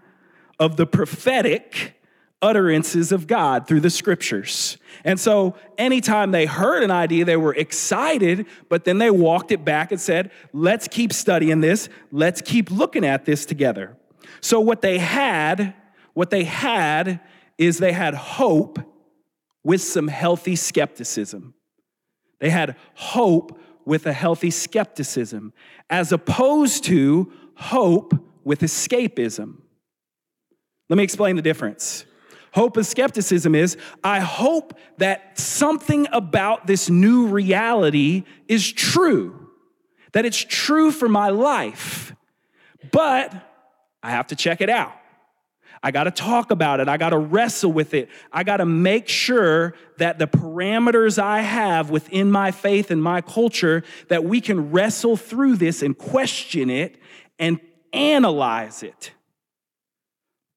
of 0.58 0.76
the 0.76 0.86
prophetic 0.86 1.96
utterances 2.42 3.12
of 3.12 3.26
God 3.26 3.66
through 3.66 3.80
the 3.80 3.90
scriptures. 3.90 4.76
And 5.04 5.18
so, 5.18 5.56
anytime 5.78 6.30
they 6.30 6.46
heard 6.46 6.82
an 6.82 6.90
idea, 6.90 7.24
they 7.24 7.36
were 7.36 7.54
excited, 7.54 8.46
but 8.68 8.84
then 8.84 8.98
they 8.98 9.10
walked 9.10 9.52
it 9.52 9.64
back 9.64 9.90
and 9.92 10.00
said, 10.00 10.30
Let's 10.52 10.88
keep 10.88 11.12
studying 11.12 11.60
this. 11.60 11.88
Let's 12.10 12.40
keep 12.40 12.70
looking 12.70 13.04
at 13.04 13.24
this 13.24 13.46
together. 13.46 13.96
So, 14.40 14.60
what 14.60 14.82
they 14.82 14.98
had, 14.98 15.74
what 16.14 16.30
they 16.30 16.44
had 16.44 17.20
is 17.58 17.78
they 17.78 17.92
had 17.92 18.14
hope 18.14 18.78
with 19.64 19.82
some 19.82 20.08
healthy 20.08 20.56
skepticism. 20.56 21.54
They 22.38 22.50
had 22.50 22.76
hope 22.94 23.58
with 23.84 24.06
a 24.06 24.12
healthy 24.12 24.50
skepticism, 24.50 25.52
as 25.88 26.12
opposed 26.12 26.84
to 26.84 27.32
hope 27.54 28.12
with 28.44 28.60
escapism. 28.60 29.62
Let 30.88 30.96
me 30.96 31.04
explain 31.04 31.36
the 31.36 31.42
difference. 31.42 32.04
Hope 32.52 32.76
and 32.76 32.86
skepticism 32.86 33.54
is 33.54 33.76
I 34.02 34.20
hope 34.20 34.78
that 34.98 35.38
something 35.38 36.06
about 36.12 36.66
this 36.66 36.88
new 36.88 37.26
reality 37.26 38.24
is 38.48 38.72
true, 38.72 39.50
that 40.12 40.24
it's 40.24 40.42
true 40.42 40.90
for 40.90 41.08
my 41.08 41.28
life, 41.28 42.14
but 42.92 43.34
I 44.02 44.10
have 44.10 44.28
to 44.28 44.36
check 44.36 44.60
it 44.60 44.70
out. 44.70 44.92
I 45.82 45.90
got 45.90 46.04
to 46.04 46.10
talk 46.10 46.50
about 46.50 46.80
it. 46.80 46.88
I 46.88 46.96
got 46.96 47.10
to 47.10 47.18
wrestle 47.18 47.72
with 47.72 47.92
it. 47.92 48.08
I 48.32 48.42
got 48.42 48.56
to 48.56 48.66
make 48.66 49.08
sure 49.08 49.74
that 49.98 50.18
the 50.18 50.26
parameters 50.26 51.18
I 51.18 51.42
have 51.42 51.90
within 51.90 52.30
my 52.30 52.50
faith 52.50 52.90
and 52.90 53.02
my 53.02 53.20
culture 53.20 53.84
that 54.08 54.24
we 54.24 54.40
can 54.40 54.70
wrestle 54.70 55.16
through 55.16 55.56
this 55.56 55.82
and 55.82 55.96
question 55.96 56.70
it 56.70 56.96
and 57.38 57.60
analyze 57.92 58.82
it. 58.82 59.12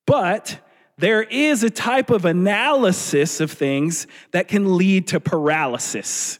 But 0.10 0.58
there 0.98 1.22
is 1.22 1.64
a 1.64 1.70
type 1.70 2.10
of 2.10 2.26
analysis 2.26 3.40
of 3.40 3.52
things 3.52 4.08
that 4.32 4.48
can 4.48 4.76
lead 4.76 5.10
to 5.10 5.20
paralysis. 5.20 6.40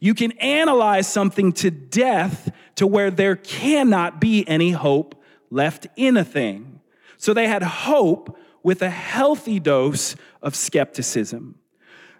You 0.00 0.14
can 0.14 0.32
analyze 0.38 1.06
something 1.06 1.52
to 1.52 1.70
death 1.70 2.50
to 2.76 2.86
where 2.86 3.10
there 3.10 3.36
cannot 3.36 4.22
be 4.22 4.48
any 4.48 4.70
hope 4.70 5.22
left 5.50 5.86
in 5.96 6.16
a 6.16 6.24
thing. 6.24 6.80
So 7.18 7.34
they 7.34 7.46
had 7.46 7.62
hope 7.62 8.38
with 8.62 8.80
a 8.80 8.88
healthy 8.88 9.60
dose 9.60 10.16
of 10.40 10.56
skepticism, 10.56 11.56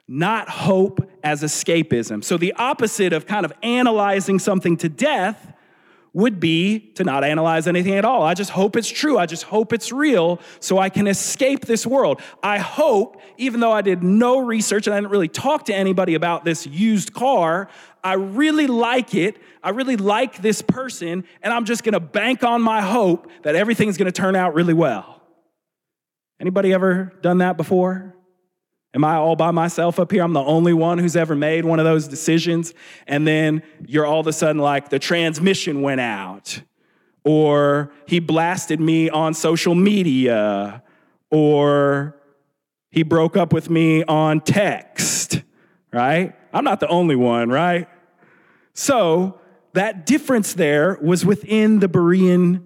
not 0.07 0.51
hope 0.51 1.11
as 1.25 1.43
escapism. 1.43 2.23
So 2.23 2.37
the 2.37 2.53
opposite 2.53 3.15
of 3.15 3.27
kind 3.27 3.47
of 3.47 3.55
analyzing 3.63 4.39
something 4.39 4.77
to 4.77 4.91
death 4.91 5.55
would 6.19 6.41
be 6.41 6.81
to 6.97 7.05
not 7.05 7.23
analyze 7.23 7.69
anything 7.69 7.95
at 7.95 8.05
all. 8.05 8.25
I 8.25 8.35
just 8.35 8.51
hope 8.51 8.75
it's 8.75 8.89
true. 8.89 9.19
I 9.19 9.27
just 9.27 9.45
hope 9.45 9.73
it's 9.73 9.93
real 9.93 10.41
so 10.59 10.77
I 10.77 10.89
can 10.89 11.07
escape 11.07 11.65
this 11.65 11.87
world. 11.87 12.21
I 12.43 12.59
hope, 12.59 13.21
even 13.37 13.61
though 13.61 13.71
I 13.71 13.83
did 13.83 14.03
no 14.03 14.41
research 14.41 14.89
and 14.89 14.95
I 14.95 14.97
didn't 14.99 15.13
really 15.13 15.29
talk 15.29 15.67
to 15.67 15.75
anybody 15.75 16.17
about 16.17 16.45
this 16.45 16.67
used 16.67 17.13
car, 17.13 17.69
I 18.03 18.15
really 18.15 18.67
like 18.67 19.15
it. 19.15 19.37
I 19.63 19.71
really 19.71 19.97
like 19.97 20.43
this 20.43 20.61
person, 20.61 21.23
and 21.41 21.55
I'm 21.55 21.65
just 21.65 21.85
gonna 21.85 22.01
bank 22.01 22.43
on 22.43 22.63
my 22.63 22.83
hope 22.83 23.31
that 23.45 23.55
everything's 23.55 23.97
gonna 23.97 24.11
turn 24.11 24.35
out 24.35 24.55
really 24.55 24.75
well. 24.75 25.23
Anybody 26.41 26.73
ever 26.73 27.13
done 27.23 27.39
that 27.39 27.57
before? 27.57 28.18
Am 28.95 29.05
I 29.05 29.17
all 29.17 29.37
by 29.37 29.51
myself 29.51 29.99
up 29.99 30.11
here? 30.11 30.23
I'm 30.23 30.33
the 30.33 30.41
only 30.41 30.73
one 30.73 30.99
who's 30.99 31.17
ever 31.17 31.35
made 31.35 31.65
one 31.65 31.79
of 31.79 31.85
those 31.85 32.09
decisions. 32.09 32.73
And 33.07 33.27
then 33.27 33.63
you're 33.87 34.07
all 34.07 34.21
of 34.21 34.27
a 34.27 34.33
sudden 34.33 34.63
like, 34.63 34.89
the 34.89 34.99
transmission 34.99 35.83
went 35.83 36.01
out, 36.01 36.63
or 37.25 37.93
he 38.07 38.19
blasted 38.19 38.81
me 38.81 39.11
on 39.11 39.35
social 39.35 39.75
media, 39.75 40.83
or 41.31 42.17
he 42.91 43.03
broke 43.03 43.37
up 43.37 43.53
with 43.53 43.69
me 43.69 44.03
on 44.05 44.41
text, 44.41 45.43
right? 45.93 46.35
I'm 46.55 46.65
not 46.65 46.81
the 46.81 46.89
only 46.89 47.17
one, 47.17 47.51
right? 47.51 47.89
So 48.73 49.39
that 49.75 50.07
difference 50.07 50.55
there 50.55 50.99
was 51.03 51.27
within 51.27 51.81
the 51.81 51.89
Berean 51.89 52.63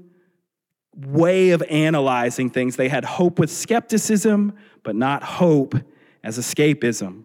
way 0.95 1.51
of 1.51 1.63
analyzing 1.69 2.51
things. 2.51 2.77
They 2.77 2.89
had 2.89 3.05
hope 3.05 3.41
with 3.41 3.51
skepticism, 3.51 4.53
but 4.85 4.95
not 4.95 5.25
hope 5.25 5.75
as 6.23 6.39
escapism. 6.39 7.25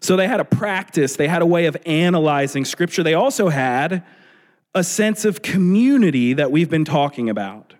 So 0.00 0.16
they 0.16 0.26
had 0.26 0.40
a 0.40 0.44
practice, 0.44 1.16
they 1.16 1.28
had 1.28 1.42
a 1.42 1.46
way 1.46 1.66
of 1.66 1.76
analyzing 1.86 2.64
scripture. 2.64 3.02
They 3.02 3.14
also 3.14 3.48
had 3.48 4.04
a 4.74 4.82
sense 4.84 5.24
of 5.24 5.42
community 5.42 6.34
that 6.34 6.50
we've 6.50 6.68
been 6.68 6.84
talking 6.84 7.30
about. 7.30 7.74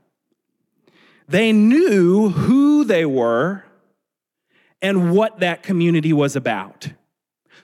They 1.29 1.53
knew 1.53 2.31
who 2.31 2.85
they 2.85 3.05
were 3.05 3.65
and 4.81 5.13
what 5.13 5.41
that 5.41 5.63
community 5.63 6.13
was 6.13 6.37
about. 6.37 6.91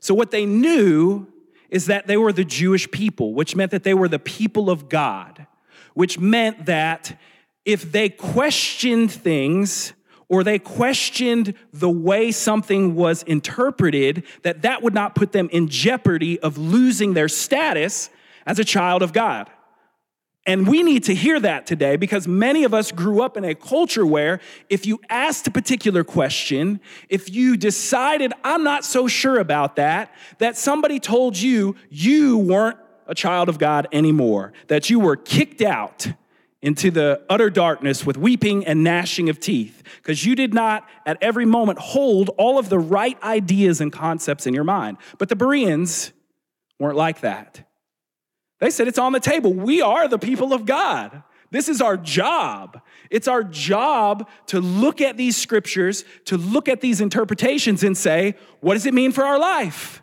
So, 0.00 0.14
what 0.14 0.32
they 0.32 0.44
knew 0.44 1.28
is 1.70 1.86
that 1.86 2.06
they 2.06 2.16
were 2.16 2.32
the 2.32 2.44
Jewish 2.44 2.90
people, 2.90 3.32
which 3.34 3.54
meant 3.56 3.70
that 3.70 3.84
they 3.84 3.94
were 3.94 4.08
the 4.08 4.18
people 4.18 4.68
of 4.68 4.88
God, 4.88 5.46
which 5.94 6.18
meant 6.18 6.66
that 6.66 7.18
if 7.64 7.92
they 7.92 8.08
questioned 8.08 9.10
things, 9.10 9.92
or 10.32 10.42
they 10.42 10.58
questioned 10.58 11.52
the 11.74 11.90
way 11.90 12.32
something 12.32 12.94
was 12.94 13.22
interpreted, 13.24 14.24
that 14.44 14.62
that 14.62 14.82
would 14.82 14.94
not 14.94 15.14
put 15.14 15.32
them 15.32 15.46
in 15.52 15.68
jeopardy 15.68 16.40
of 16.40 16.56
losing 16.56 17.12
their 17.12 17.28
status 17.28 18.08
as 18.46 18.58
a 18.58 18.64
child 18.64 19.02
of 19.02 19.12
God. 19.12 19.50
And 20.46 20.66
we 20.66 20.82
need 20.82 21.04
to 21.04 21.14
hear 21.14 21.38
that 21.38 21.66
today 21.66 21.96
because 21.96 22.26
many 22.26 22.64
of 22.64 22.72
us 22.72 22.90
grew 22.92 23.20
up 23.20 23.36
in 23.36 23.44
a 23.44 23.54
culture 23.54 24.06
where 24.06 24.40
if 24.70 24.86
you 24.86 25.00
asked 25.10 25.46
a 25.48 25.50
particular 25.50 26.02
question, 26.02 26.80
if 27.10 27.30
you 27.30 27.58
decided, 27.58 28.32
I'm 28.42 28.64
not 28.64 28.86
so 28.86 29.08
sure 29.08 29.38
about 29.38 29.76
that, 29.76 30.14
that 30.38 30.56
somebody 30.56 30.98
told 30.98 31.36
you 31.36 31.76
you 31.90 32.38
weren't 32.38 32.78
a 33.06 33.14
child 33.14 33.50
of 33.50 33.58
God 33.58 33.86
anymore, 33.92 34.54
that 34.68 34.88
you 34.88 34.98
were 34.98 35.16
kicked 35.16 35.60
out 35.60 36.06
into 36.62 36.90
the 36.92 37.20
utter 37.28 37.50
darkness 37.50 38.06
with 38.06 38.16
weeping 38.16 38.64
and 38.64 38.84
gnashing 38.84 39.28
of 39.28 39.40
teeth 39.40 39.82
because 39.96 40.24
you 40.24 40.36
did 40.36 40.54
not 40.54 40.88
at 41.04 41.18
every 41.20 41.44
moment 41.44 41.78
hold 41.78 42.30
all 42.38 42.58
of 42.58 42.68
the 42.68 42.78
right 42.78 43.20
ideas 43.22 43.80
and 43.80 43.92
concepts 43.92 44.46
in 44.46 44.54
your 44.54 44.64
mind. 44.64 44.96
But 45.18 45.28
the 45.28 45.36
Bereans 45.36 46.12
weren't 46.78 46.96
like 46.96 47.20
that. 47.20 47.68
They 48.60 48.70
said 48.70 48.86
it's 48.86 48.98
on 48.98 49.12
the 49.12 49.20
table. 49.20 49.52
We 49.52 49.82
are 49.82 50.06
the 50.06 50.20
people 50.20 50.52
of 50.52 50.64
God. 50.64 51.24
This 51.50 51.68
is 51.68 51.82
our 51.82 51.96
job. 51.96 52.80
It's 53.10 53.28
our 53.28 53.42
job 53.42 54.28
to 54.46 54.60
look 54.60 55.00
at 55.00 55.16
these 55.16 55.36
scriptures, 55.36 56.04
to 56.26 56.38
look 56.38 56.68
at 56.68 56.80
these 56.80 57.00
interpretations 57.00 57.82
and 57.82 57.96
say, 57.96 58.36
what 58.60 58.74
does 58.74 58.86
it 58.86 58.94
mean 58.94 59.12
for 59.12 59.24
our 59.24 59.38
life? 59.38 60.02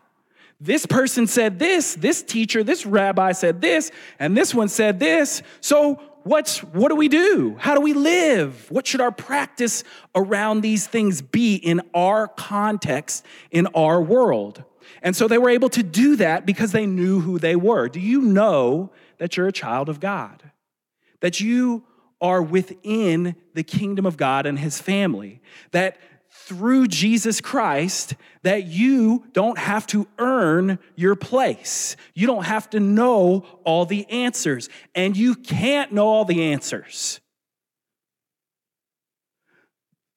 This 0.61 0.85
person 0.85 1.25
said 1.25 1.57
this, 1.57 1.95
this 1.95 2.21
teacher, 2.21 2.63
this 2.63 2.85
rabbi 2.85 3.31
said 3.31 3.61
this, 3.61 3.91
and 4.19 4.35
this 4.35 4.53
one 4.53 4.67
said 4.67 4.99
this. 4.99 5.41
So, 5.61 6.01
what's 6.23 6.59
what 6.63 6.89
do 6.89 6.95
we 6.95 7.07
do? 7.07 7.55
How 7.59 7.75
do 7.75 7.81
we 7.81 7.93
live? 7.93 8.69
What 8.69 8.87
should 8.87 9.01
our 9.01 9.11
practice 9.11 9.83
around 10.15 10.61
these 10.61 10.87
things 10.87 11.21
be 11.21 11.55
in 11.55 11.81
our 11.93 12.27
context, 12.27 13.25
in 13.51 13.67
our 13.67 14.01
world? 14.01 14.63
And 15.01 15.15
so 15.15 15.27
they 15.27 15.37
were 15.37 15.49
able 15.49 15.69
to 15.69 15.83
do 15.83 16.15
that 16.17 16.45
because 16.45 16.71
they 16.71 16.85
knew 16.85 17.21
who 17.21 17.39
they 17.39 17.55
were. 17.55 17.87
Do 17.87 17.99
you 17.99 18.21
know 18.21 18.91
that 19.17 19.37
you're 19.37 19.47
a 19.47 19.51
child 19.51 19.89
of 19.89 19.99
God? 19.99 20.51
That 21.21 21.39
you 21.39 21.83
are 22.21 22.41
within 22.41 23.35
the 23.53 23.63
kingdom 23.63 24.05
of 24.05 24.17
God 24.17 24.45
and 24.45 24.59
his 24.59 24.81
family? 24.81 25.41
That 25.71 25.97
through 26.49 26.87
Jesus 26.87 27.41
Christ 27.41 28.15
that 28.41 28.65
you 28.65 29.23
don't 29.33 29.59
have 29.59 29.85
to 29.87 30.07
earn 30.17 30.79
your 30.95 31.15
place. 31.15 31.95
You 32.15 32.25
don't 32.25 32.45
have 32.45 32.67
to 32.71 32.79
know 32.79 33.45
all 33.63 33.85
the 33.85 34.09
answers, 34.09 34.67
and 34.95 35.15
you 35.15 35.35
can't 35.35 35.91
know 35.91 36.07
all 36.07 36.25
the 36.25 36.51
answers. 36.51 37.19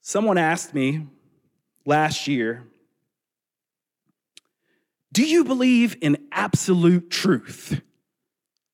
Someone 0.01 0.39
asked 0.39 0.73
me 0.73 1.07
last 1.85 2.27
year, 2.27 2.65
Do 5.13 5.23
you 5.23 5.45
believe 5.45 5.97
in 6.01 6.17
absolute 6.33 7.11
truth? 7.11 7.83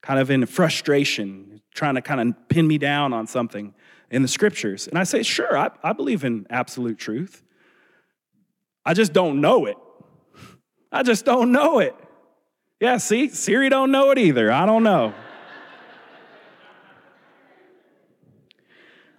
Kind 0.00 0.20
of 0.20 0.30
in 0.30 0.46
frustration, 0.46 1.60
trying 1.74 1.96
to 1.96 2.02
kind 2.02 2.20
of 2.20 2.48
pin 2.48 2.68
me 2.68 2.78
down 2.78 3.12
on 3.12 3.26
something 3.26 3.74
in 4.12 4.22
the 4.22 4.28
scriptures? 4.28 4.86
And 4.86 4.96
I 4.96 5.02
say, 5.02 5.24
Sure, 5.24 5.58
I, 5.58 5.70
I 5.82 5.92
believe 5.92 6.22
in 6.22 6.46
absolute 6.50 6.98
truth. 6.98 7.42
I 8.88 8.94
just 8.94 9.12
don't 9.12 9.42
know 9.42 9.66
it. 9.66 9.76
I 10.90 11.02
just 11.02 11.26
don't 11.26 11.52
know 11.52 11.78
it. 11.78 11.94
Yeah, 12.80 12.96
see, 12.96 13.28
Siri 13.28 13.68
don't 13.68 13.92
know 13.92 14.12
it 14.12 14.16
either. 14.16 14.50
I 14.50 14.64
don't 14.64 14.82
know. 14.82 15.12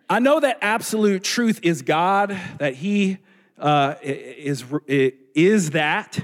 I 0.09 0.17
know 0.17 0.39
that 0.39 0.57
absolute 0.61 1.23
truth 1.23 1.59
is 1.61 1.83
God, 1.83 2.35
that 2.57 2.73
He 2.73 3.19
uh, 3.59 3.93
is, 4.01 4.65
is 4.87 5.69
that. 5.69 6.19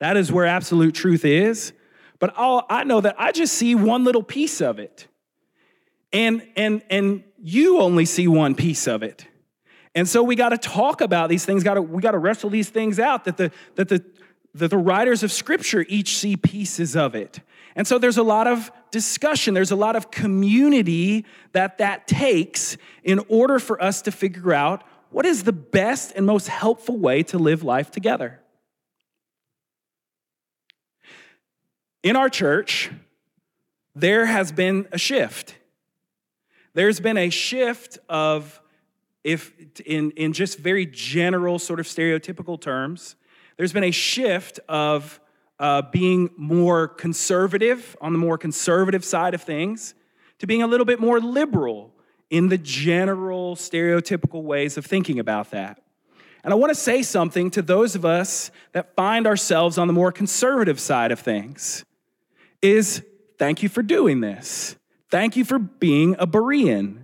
That 0.00 0.18
is 0.18 0.30
where 0.30 0.44
absolute 0.44 0.94
truth 0.94 1.24
is. 1.24 1.72
But 2.18 2.36
all, 2.36 2.66
I 2.68 2.84
know 2.84 3.00
that 3.00 3.18
I 3.18 3.32
just 3.32 3.54
see 3.54 3.74
one 3.74 4.04
little 4.04 4.22
piece 4.22 4.60
of 4.60 4.78
it. 4.78 5.06
And, 6.12 6.46
and, 6.54 6.82
and 6.90 7.24
you 7.42 7.80
only 7.80 8.04
see 8.04 8.28
one 8.28 8.54
piece 8.54 8.86
of 8.86 9.02
it. 9.02 9.26
And 9.94 10.08
so 10.08 10.22
we 10.22 10.36
got 10.36 10.50
to 10.50 10.58
talk 10.58 11.00
about 11.00 11.28
these 11.28 11.44
things, 11.44 11.64
gotta, 11.64 11.82
we 11.82 12.00
got 12.00 12.12
to 12.12 12.18
wrestle 12.18 12.50
these 12.50 12.68
things 12.68 12.98
out 13.00 13.24
that 13.24 13.36
the, 13.36 13.50
that, 13.74 13.88
the, 13.88 14.04
that 14.54 14.68
the 14.68 14.78
writers 14.78 15.22
of 15.22 15.32
Scripture 15.32 15.84
each 15.88 16.16
see 16.16 16.36
pieces 16.36 16.94
of 16.96 17.14
it. 17.14 17.40
And 17.74 17.86
so 17.86 17.98
there's 17.98 18.18
a 18.18 18.22
lot 18.22 18.46
of 18.46 18.70
discussion, 18.90 19.54
there's 19.54 19.70
a 19.70 19.76
lot 19.76 19.96
of 19.96 20.10
community 20.10 21.24
that 21.52 21.78
that 21.78 22.06
takes 22.06 22.76
in 23.02 23.20
order 23.28 23.58
for 23.58 23.82
us 23.82 24.02
to 24.02 24.12
figure 24.12 24.52
out 24.52 24.84
what 25.10 25.26
is 25.26 25.42
the 25.42 25.52
best 25.52 26.12
and 26.14 26.24
most 26.24 26.48
helpful 26.48 26.96
way 26.96 27.22
to 27.24 27.38
live 27.38 27.62
life 27.64 27.90
together. 27.90 28.40
In 32.02 32.16
our 32.16 32.28
church, 32.28 32.90
there 33.94 34.26
has 34.26 34.52
been 34.52 34.86
a 34.92 34.98
shift. 34.98 35.56
There's 36.74 37.00
been 37.00 37.16
a 37.16 37.30
shift 37.30 37.98
of, 38.08 38.59
if 39.24 39.52
in, 39.84 40.10
in 40.12 40.32
just 40.32 40.58
very 40.58 40.86
general, 40.86 41.58
sort 41.58 41.80
of 41.80 41.86
stereotypical 41.86 42.60
terms, 42.60 43.16
there's 43.56 43.72
been 43.72 43.84
a 43.84 43.90
shift 43.90 44.60
of 44.68 45.20
uh, 45.58 45.82
being 45.92 46.30
more 46.36 46.88
conservative, 46.88 47.96
on 48.00 48.12
the 48.12 48.18
more 48.18 48.38
conservative 48.38 49.04
side 49.04 49.34
of 49.34 49.42
things, 49.42 49.94
to 50.38 50.46
being 50.46 50.62
a 50.62 50.66
little 50.66 50.86
bit 50.86 51.00
more 51.00 51.20
liberal 51.20 51.92
in 52.30 52.48
the 52.48 52.56
general, 52.56 53.56
stereotypical 53.56 54.42
ways 54.42 54.78
of 54.78 54.86
thinking 54.86 55.18
about 55.18 55.50
that. 55.50 55.82
And 56.42 56.54
I 56.54 56.56
want 56.56 56.70
to 56.70 56.74
say 56.74 57.02
something 57.02 57.50
to 57.50 57.62
those 57.62 57.94
of 57.94 58.06
us 58.06 58.50
that 58.72 58.94
find 58.96 59.26
ourselves 59.26 59.76
on 59.76 59.86
the 59.86 59.92
more 59.92 60.10
conservative 60.10 60.80
side 60.80 61.12
of 61.12 61.20
things 61.20 61.84
is 62.62 63.02
thank 63.38 63.62
you 63.62 63.68
for 63.68 63.82
doing 63.82 64.20
this. 64.20 64.76
Thank 65.10 65.36
you 65.36 65.44
for 65.44 65.58
being 65.58 66.16
a 66.18 66.26
Berean. 66.26 66.99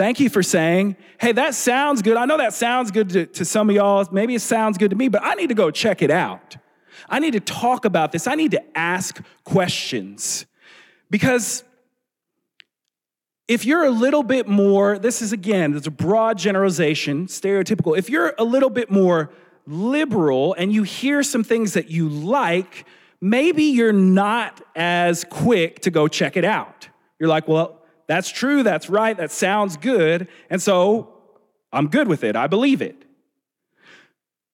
Thank 0.00 0.18
you 0.18 0.30
for 0.30 0.42
saying, 0.42 0.96
hey, 1.20 1.32
that 1.32 1.54
sounds 1.54 2.00
good. 2.00 2.16
I 2.16 2.24
know 2.24 2.38
that 2.38 2.54
sounds 2.54 2.90
good 2.90 3.10
to, 3.10 3.26
to 3.26 3.44
some 3.44 3.68
of 3.68 3.76
y'all. 3.76 4.08
Maybe 4.10 4.34
it 4.34 4.40
sounds 4.40 4.78
good 4.78 4.88
to 4.92 4.96
me, 4.96 5.08
but 5.08 5.22
I 5.22 5.34
need 5.34 5.48
to 5.48 5.54
go 5.54 5.70
check 5.70 6.00
it 6.00 6.10
out. 6.10 6.56
I 7.06 7.18
need 7.18 7.34
to 7.34 7.40
talk 7.40 7.84
about 7.84 8.10
this. 8.10 8.26
I 8.26 8.34
need 8.34 8.52
to 8.52 8.62
ask 8.74 9.22
questions. 9.44 10.46
Because 11.10 11.64
if 13.46 13.66
you're 13.66 13.84
a 13.84 13.90
little 13.90 14.22
bit 14.22 14.48
more, 14.48 14.98
this 14.98 15.20
is 15.20 15.34
again, 15.34 15.72
there's 15.72 15.86
a 15.86 15.90
broad 15.90 16.38
generalization, 16.38 17.26
stereotypical. 17.26 17.98
If 17.98 18.08
you're 18.08 18.32
a 18.38 18.44
little 18.44 18.70
bit 18.70 18.90
more 18.90 19.30
liberal 19.66 20.54
and 20.54 20.72
you 20.72 20.82
hear 20.82 21.22
some 21.22 21.44
things 21.44 21.74
that 21.74 21.90
you 21.90 22.08
like, 22.08 22.86
maybe 23.20 23.64
you're 23.64 23.92
not 23.92 24.62
as 24.74 25.24
quick 25.24 25.80
to 25.80 25.90
go 25.90 26.08
check 26.08 26.38
it 26.38 26.44
out. 26.46 26.88
You're 27.18 27.28
like, 27.28 27.46
well, 27.46 27.79
that's 28.10 28.28
true, 28.28 28.64
that's 28.64 28.90
right, 28.90 29.16
that 29.16 29.30
sounds 29.30 29.76
good, 29.76 30.26
and 30.50 30.60
so 30.60 31.14
I'm 31.72 31.86
good 31.86 32.08
with 32.08 32.24
it, 32.24 32.34
I 32.34 32.48
believe 32.48 32.82
it. 32.82 33.04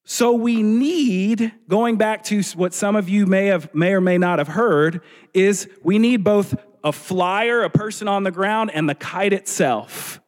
So 0.05 0.35
we 0.35 0.63
need, 0.63 1.53
going 1.67 1.97
back 1.97 2.23
to 2.25 2.43
what 2.55 2.75
some 2.75 2.97
of 2.97 3.09
you 3.09 3.25
may 3.25 3.47
have 3.47 3.75
may 3.75 3.95
or 3.95 4.03
may 4.03 4.19
not 4.19 4.41
have 4.41 4.49
heard, 4.49 5.01
is 5.33 5.71
we 5.83 5.99
need 5.99 6.23
both 6.23 6.55
a 6.85 6.93
flyer, 6.93 7.63
a 7.63 7.71
person 7.71 8.09
on 8.09 8.25
the 8.25 8.31
ground, 8.31 8.73
and 8.75 8.91
the 8.91 8.95
kite 8.95 9.33
itself. 9.33 10.21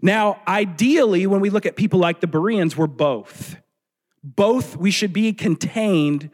Now, 0.00 0.40
ideally, 0.46 1.26
when 1.26 1.40
we 1.40 1.50
look 1.50 1.66
at 1.66 1.74
people 1.74 1.98
like 1.98 2.20
the 2.20 2.28
Bereans, 2.28 2.76
we're 2.76 2.86
both. 2.86 3.56
Both 4.22 4.76
we 4.76 4.92
should 4.92 5.12
be 5.12 5.32
contained, 5.32 6.30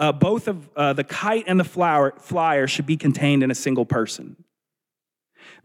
uh, 0.00 0.10
both 0.10 0.48
of 0.48 0.68
uh, 0.74 0.92
the 0.92 1.04
kite 1.04 1.44
and 1.46 1.60
the 1.60 1.64
flower, 1.64 2.14
flyer 2.18 2.66
should 2.66 2.86
be 2.86 2.96
contained 2.96 3.44
in 3.44 3.52
a 3.52 3.54
single 3.54 3.86
person 3.86 4.42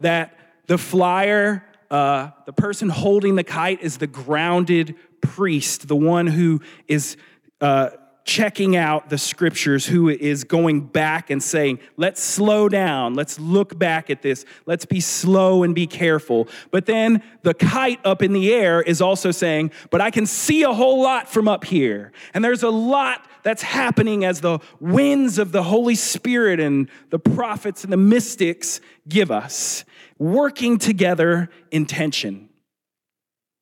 that 0.02 0.38
the 0.66 0.78
flyer, 0.78 1.64
uh, 1.90 2.30
the 2.46 2.52
person 2.52 2.88
holding 2.88 3.34
the 3.34 3.44
kite, 3.44 3.82
is 3.82 3.98
the 3.98 4.06
grounded 4.06 4.94
priest, 5.20 5.88
the 5.88 5.96
one 5.96 6.26
who 6.26 6.60
is 6.88 7.16
uh, 7.60 7.90
checking 8.24 8.76
out 8.76 9.08
the 9.10 9.18
scriptures, 9.18 9.86
who 9.86 10.08
is 10.08 10.44
going 10.44 10.80
back 10.80 11.30
and 11.30 11.42
saying, 11.42 11.78
let's 11.96 12.22
slow 12.22 12.68
down, 12.68 13.14
let's 13.14 13.38
look 13.40 13.78
back 13.78 14.10
at 14.10 14.22
this, 14.22 14.44
let's 14.64 14.84
be 14.84 15.00
slow 15.00 15.62
and 15.62 15.74
be 15.74 15.86
careful. 15.86 16.48
But 16.70 16.86
then 16.86 17.22
the 17.42 17.54
kite 17.54 17.98
up 18.04 18.22
in 18.22 18.32
the 18.32 18.52
air 18.52 18.80
is 18.80 19.00
also 19.00 19.30
saying, 19.30 19.72
but 19.90 20.00
I 20.00 20.10
can 20.10 20.26
see 20.26 20.62
a 20.62 20.72
whole 20.72 21.02
lot 21.02 21.28
from 21.28 21.48
up 21.48 21.64
here. 21.64 22.12
And 22.32 22.44
there's 22.44 22.62
a 22.62 22.70
lot 22.70 23.26
that's 23.42 23.62
happening 23.62 24.24
as 24.24 24.40
the 24.40 24.60
winds 24.78 25.38
of 25.38 25.50
the 25.50 25.64
Holy 25.64 25.96
Spirit 25.96 26.60
and 26.60 26.88
the 27.10 27.18
prophets 27.18 27.82
and 27.82 27.92
the 27.92 27.96
mystics 27.96 28.80
give 29.08 29.30
us, 29.32 29.84
working 30.18 30.78
together 30.78 31.50
in 31.72 31.86
tension. 31.86 32.48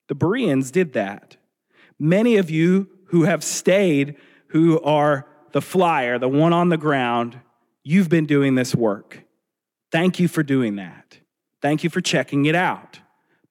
The 0.08 0.14
Bereans 0.14 0.70
did 0.70 0.92
that. 0.92 1.36
many 2.00 2.36
of 2.36 2.50
you 2.50 2.88
who 3.06 3.24
have 3.24 3.44
stayed, 3.44 4.16
who 4.50 4.80
are 4.80 5.26
the 5.52 5.62
flyer, 5.62 6.18
the 6.18 6.28
one 6.28 6.52
on 6.52 6.68
the 6.68 6.76
ground, 6.76 7.40
you've 7.82 8.08
been 8.08 8.26
doing 8.26 8.54
this 8.54 8.74
work. 8.74 9.24
Thank 9.90 10.20
you 10.20 10.28
for 10.28 10.42
doing 10.42 10.76
that. 10.76 11.18
Thank 11.60 11.82
you 11.84 11.90
for 11.90 12.00
checking 12.00 12.46
it 12.46 12.54
out. 12.54 13.00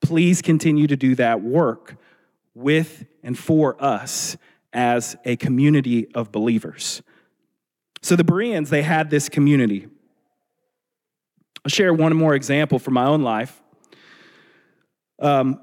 Please 0.02 0.42
continue 0.42 0.88
to 0.88 0.96
do 0.96 1.16
that 1.16 1.42
work 1.42 1.98
with 2.54 3.06
and 3.24 3.38
for 3.38 3.82
us 3.84 4.38
as 4.72 5.16
a 5.26 5.36
community 5.36 6.08
of 6.14 6.32
believers. 6.32 7.02
So 8.02 8.16
the 8.16 8.24
Bereans, 8.24 8.70
they 8.70 8.82
had 8.82 9.10
this 9.10 9.28
community. 9.30 9.88
I'll 11.66 11.70
share 11.70 11.94
one 11.94 12.16
more 12.16 12.34
example 12.34 12.80
from 12.80 12.94
my 12.94 13.06
own 13.06 13.22
life. 13.22 13.62
Um, 15.22 15.60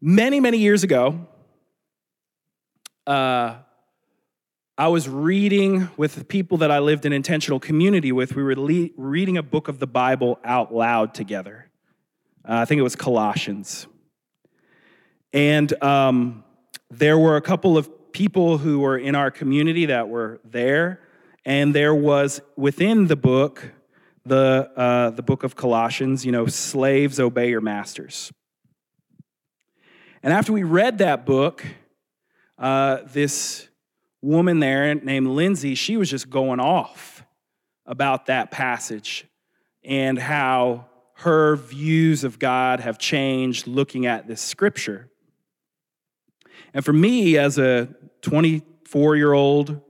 many, 0.00 0.40
many 0.40 0.58
years 0.58 0.82
ago, 0.82 1.28
uh, 3.06 3.56
I 4.78 4.88
was 4.88 5.06
reading 5.06 5.90
with 5.98 6.28
people 6.28 6.56
that 6.58 6.70
I 6.70 6.78
lived 6.78 7.04
in 7.04 7.12
intentional 7.12 7.60
community 7.60 8.10
with. 8.10 8.34
We 8.34 8.42
were 8.42 8.56
le- 8.56 8.88
reading 8.96 9.36
a 9.36 9.42
book 9.42 9.68
of 9.68 9.80
the 9.80 9.86
Bible 9.86 10.38
out 10.42 10.74
loud 10.74 11.12
together. 11.12 11.68
Uh, 12.42 12.54
I 12.54 12.64
think 12.64 12.78
it 12.78 12.82
was 12.82 12.96
Colossians. 12.96 13.86
And 15.34 15.70
um, 15.82 16.42
there 16.90 17.18
were 17.18 17.36
a 17.36 17.42
couple 17.42 17.76
of 17.76 18.12
people 18.12 18.56
who 18.56 18.80
were 18.80 18.96
in 18.96 19.14
our 19.14 19.30
community 19.30 19.86
that 19.86 20.08
were 20.08 20.40
there. 20.42 21.00
And 21.44 21.74
there 21.74 21.94
was 21.94 22.40
within 22.56 23.08
the 23.08 23.16
book, 23.16 23.72
the, 24.24 24.70
uh, 24.74 25.10
the 25.10 25.22
book 25.22 25.44
of 25.44 25.54
Colossians, 25.54 26.24
you 26.24 26.32
know, 26.32 26.46
slaves 26.46 27.20
obey 27.20 27.50
your 27.50 27.60
masters. 27.60 28.32
And 30.22 30.32
after 30.32 30.50
we 30.50 30.62
read 30.62 30.96
that 30.98 31.26
book, 31.26 31.62
uh, 32.56 33.00
this 33.12 33.68
woman 34.22 34.60
there 34.60 34.94
named 34.94 35.26
Lindsay, 35.26 35.74
she 35.74 35.96
was 35.96 36.08
just 36.08 36.30
going 36.30 36.60
off 36.60 37.24
about 37.84 38.26
that 38.26 38.50
passage 38.50 39.26
and 39.84 40.18
how 40.18 40.86
her 41.14 41.56
views 41.56 42.24
of 42.24 42.38
God 42.38 42.80
have 42.80 42.98
changed 42.98 43.66
looking 43.66 44.06
at 44.06 44.26
this 44.26 44.40
scripture. 44.40 45.10
And 46.72 46.84
for 46.84 46.92
me, 46.92 47.36
as 47.36 47.58
a 47.58 47.88
24 48.22 49.16
year 49.16 49.32
old, 49.32 49.80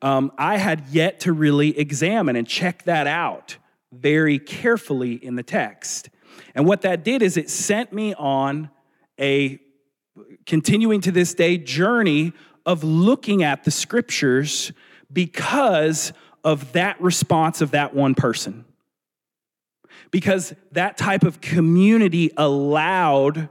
um, 0.00 0.32
I 0.38 0.56
had 0.56 0.88
yet 0.90 1.20
to 1.20 1.32
really 1.32 1.78
examine 1.78 2.36
and 2.36 2.46
check 2.46 2.84
that 2.84 3.06
out 3.06 3.56
very 3.92 4.38
carefully 4.38 5.14
in 5.14 5.36
the 5.36 5.42
text. 5.42 6.08
And 6.54 6.66
what 6.66 6.82
that 6.82 7.04
did 7.04 7.22
is 7.22 7.36
it 7.36 7.50
sent 7.50 7.92
me 7.92 8.14
on 8.14 8.70
a 9.20 9.60
continuing 10.44 11.00
to 11.02 11.12
this 11.12 11.34
day 11.34 11.56
journey 11.56 12.32
of 12.66 12.84
looking 12.84 13.42
at 13.42 13.64
the 13.64 13.70
scriptures 13.70 14.72
because 15.12 16.12
of 16.44 16.72
that 16.72 17.00
response 17.00 17.60
of 17.60 17.72
that 17.72 17.94
one 17.94 18.14
person. 18.14 18.64
Because 20.10 20.54
that 20.72 20.96
type 20.96 21.22
of 21.22 21.40
community 21.40 22.30
allowed 22.36 23.48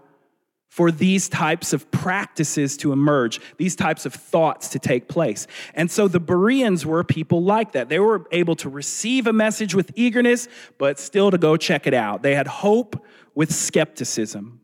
for 0.71 0.89
these 0.89 1.28
types 1.28 1.74
of 1.74 1.91
practices 1.91 2.78
to 2.78 2.93
emerge, 2.93 3.41
these 3.58 3.76
types 3.76 4.06
of 4.06 4.13
thoughts 4.13 4.69
to 4.69 4.80
take 4.80 5.10
place. 5.10 5.45
And 5.74 5.91
so 5.91 6.08
the 6.08 6.19
Bereans 6.19 6.86
were 6.86 7.04
people 7.04 7.43
like 7.43 7.74
that. 7.74 7.89
They 7.89 8.00
were 8.00 8.26
able 8.32 8.56
to 8.56 8.69
receive 8.69 9.28
a 9.28 9.34
message 9.34 9.76
with 9.76 9.91
eagerness, 9.95 10.47
but 10.78 10.97
still 10.97 11.30
to 11.30 11.38
go 11.38 11.58
check 11.58 11.88
it 11.88 11.93
out. 11.93 12.24
They 12.24 12.36
had 12.36 12.47
hope 12.47 13.06
with 13.36 13.54
skepticism. 13.54 14.62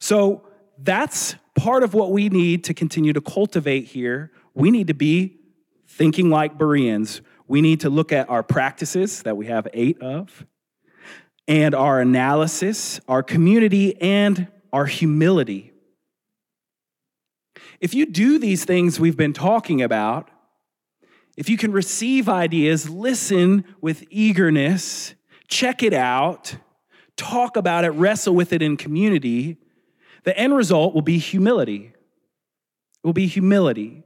So 0.00 0.42
that's 0.76 1.36
part 1.60 1.82
of 1.82 1.92
what 1.92 2.10
we 2.10 2.30
need 2.30 2.64
to 2.64 2.72
continue 2.72 3.12
to 3.12 3.20
cultivate 3.20 3.84
here. 3.84 4.32
We 4.54 4.70
need 4.70 4.86
to 4.86 4.94
be 4.94 5.40
thinking 5.86 6.30
like 6.30 6.56
Bereans. 6.56 7.20
We 7.48 7.60
need 7.60 7.80
to 7.80 7.90
look 7.90 8.12
at 8.12 8.30
our 8.30 8.42
practices 8.42 9.22
that 9.24 9.36
we 9.36 9.44
have 9.48 9.68
eight 9.74 10.00
of, 10.00 10.46
and 11.46 11.74
our 11.74 12.00
analysis, 12.00 12.98
our 13.08 13.22
community, 13.22 14.00
and 14.00 14.46
our 14.72 14.86
humility. 14.86 15.74
If 17.78 17.92
you 17.92 18.06
do 18.06 18.38
these 18.38 18.64
things 18.64 18.98
we've 18.98 19.18
been 19.18 19.34
talking 19.34 19.82
about, 19.82 20.30
if 21.36 21.50
you 21.50 21.58
can 21.58 21.72
receive 21.72 22.26
ideas, 22.26 22.88
listen 22.88 23.66
with 23.82 24.04
eagerness, 24.08 25.14
check 25.46 25.82
it 25.82 25.92
out, 25.92 26.56
talk 27.18 27.58
about 27.58 27.84
it, 27.84 27.90
wrestle 27.90 28.34
with 28.34 28.54
it 28.54 28.62
in 28.62 28.78
community, 28.78 29.58
the 30.24 30.36
end 30.36 30.54
result 30.54 30.94
will 30.94 31.02
be 31.02 31.18
humility. 31.18 31.92
It 33.02 33.06
will 33.06 33.12
be 33.12 33.26
humility. 33.26 34.04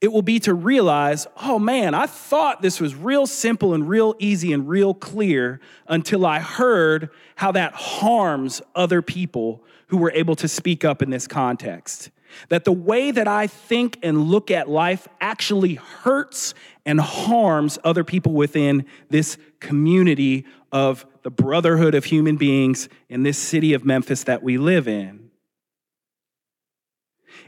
It 0.00 0.12
will 0.12 0.22
be 0.22 0.38
to 0.40 0.54
realize, 0.54 1.26
oh 1.42 1.58
man, 1.58 1.92
I 1.92 2.06
thought 2.06 2.62
this 2.62 2.80
was 2.80 2.94
real 2.94 3.26
simple 3.26 3.74
and 3.74 3.88
real 3.88 4.14
easy 4.20 4.52
and 4.52 4.68
real 4.68 4.94
clear 4.94 5.60
until 5.88 6.24
I 6.24 6.38
heard 6.38 7.10
how 7.34 7.50
that 7.52 7.74
harms 7.74 8.62
other 8.76 9.02
people 9.02 9.64
who 9.88 9.96
were 9.96 10.12
able 10.12 10.36
to 10.36 10.46
speak 10.46 10.84
up 10.84 11.02
in 11.02 11.10
this 11.10 11.26
context. 11.26 12.10
That 12.48 12.64
the 12.64 12.72
way 12.72 13.10
that 13.10 13.26
I 13.26 13.48
think 13.48 13.98
and 14.02 14.28
look 14.28 14.50
at 14.50 14.68
life 14.68 15.08
actually 15.20 15.74
hurts 15.74 16.54
and 16.86 17.00
harms 17.00 17.78
other 17.82 18.04
people 18.04 18.32
within 18.32 18.84
this 19.08 19.36
community 19.60 20.46
of 20.72 21.06
the 21.22 21.30
brotherhood 21.30 21.94
of 21.94 22.04
human 22.04 22.36
beings 22.36 22.88
in 23.08 23.22
this 23.22 23.38
city 23.38 23.72
of 23.72 23.84
Memphis 23.84 24.24
that 24.24 24.42
we 24.42 24.58
live 24.58 24.88
in. 24.88 25.30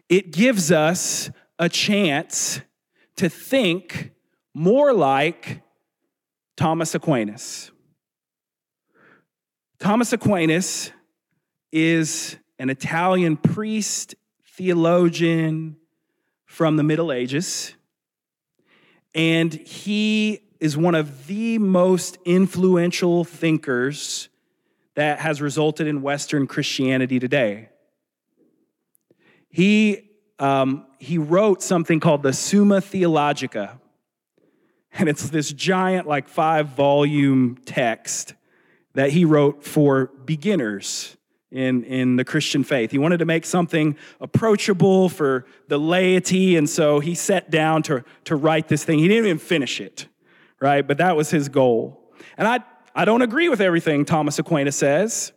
It 0.08 0.32
gives 0.32 0.72
us 0.72 1.30
a 1.58 1.68
chance 1.68 2.60
to 3.16 3.28
think 3.28 4.12
more 4.54 4.92
like 4.92 5.62
Thomas 6.56 6.94
Aquinas. 6.94 7.70
Thomas 9.78 10.12
Aquinas 10.12 10.90
is 11.72 12.36
an 12.58 12.68
Italian 12.70 13.36
priest, 13.36 14.14
theologian 14.56 15.76
from 16.44 16.76
the 16.76 16.82
Middle 16.82 17.12
Ages, 17.12 17.74
and 19.14 19.54
he 19.54 20.40
is 20.60 20.76
one 20.76 20.94
of 20.94 21.26
the 21.26 21.58
most 21.58 22.18
influential 22.24 23.24
thinkers 23.24 24.28
that 24.94 25.18
has 25.20 25.40
resulted 25.40 25.86
in 25.86 26.02
Western 26.02 26.46
Christianity 26.46 27.18
today. 27.18 27.70
He 29.48 30.10
um, 30.38 30.86
he 30.98 31.18
wrote 31.18 31.62
something 31.62 32.00
called 32.00 32.22
the 32.22 32.32
Summa 32.32 32.80
Theologica. 32.80 33.78
And 34.92 35.08
it's 35.08 35.28
this 35.30 35.52
giant, 35.52 36.08
like 36.08 36.28
five 36.28 36.68
volume 36.68 37.58
text 37.64 38.34
that 38.94 39.10
he 39.10 39.24
wrote 39.24 39.62
for 39.62 40.06
beginners 40.24 41.16
in, 41.52 41.84
in 41.84 42.16
the 42.16 42.24
Christian 42.24 42.64
faith. 42.64 42.90
He 42.90 42.98
wanted 42.98 43.18
to 43.18 43.24
make 43.24 43.44
something 43.44 43.96
approachable 44.20 45.08
for 45.08 45.46
the 45.68 45.78
laity, 45.78 46.56
and 46.56 46.68
so 46.68 47.00
he 47.00 47.14
sat 47.14 47.50
down 47.50 47.82
to, 47.84 48.04
to 48.24 48.34
write 48.34 48.68
this 48.68 48.82
thing. 48.82 48.98
He 48.98 49.08
didn't 49.08 49.26
even 49.26 49.38
finish 49.38 49.80
it, 49.80 50.06
right? 50.60 50.86
But 50.86 50.98
that 50.98 51.16
was 51.16 51.30
his 51.30 51.48
goal. 51.48 52.12
And 52.36 52.46
I, 52.46 52.60
I 52.94 53.04
don't 53.04 53.22
agree 53.22 53.48
with 53.48 53.60
everything 53.60 54.04
Thomas 54.04 54.38
Aquinas 54.38 54.76
says. 54.76 55.32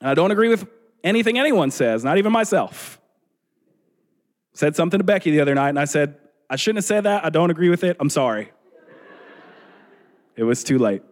I 0.00 0.14
don't 0.14 0.30
agree 0.30 0.48
with 0.48 0.66
anything 1.04 1.38
anyone 1.38 1.70
says, 1.70 2.04
not 2.04 2.18
even 2.18 2.32
myself. 2.32 3.00
Said 4.54 4.74
something 4.76 4.98
to 4.98 5.04
Becky 5.04 5.30
the 5.30 5.40
other 5.40 5.54
night, 5.54 5.70
and 5.70 5.78
I 5.78 5.84
said, 5.84 6.16
I 6.50 6.56
shouldn't 6.56 6.78
have 6.78 6.84
said 6.84 7.04
that. 7.04 7.24
I 7.24 7.30
don't 7.30 7.50
agree 7.50 7.68
with 7.68 7.84
it. 7.84 7.96
I'm 8.00 8.10
sorry. 8.10 8.50
it 10.36 10.44
was 10.44 10.64
too 10.64 10.78
late. 10.78 11.02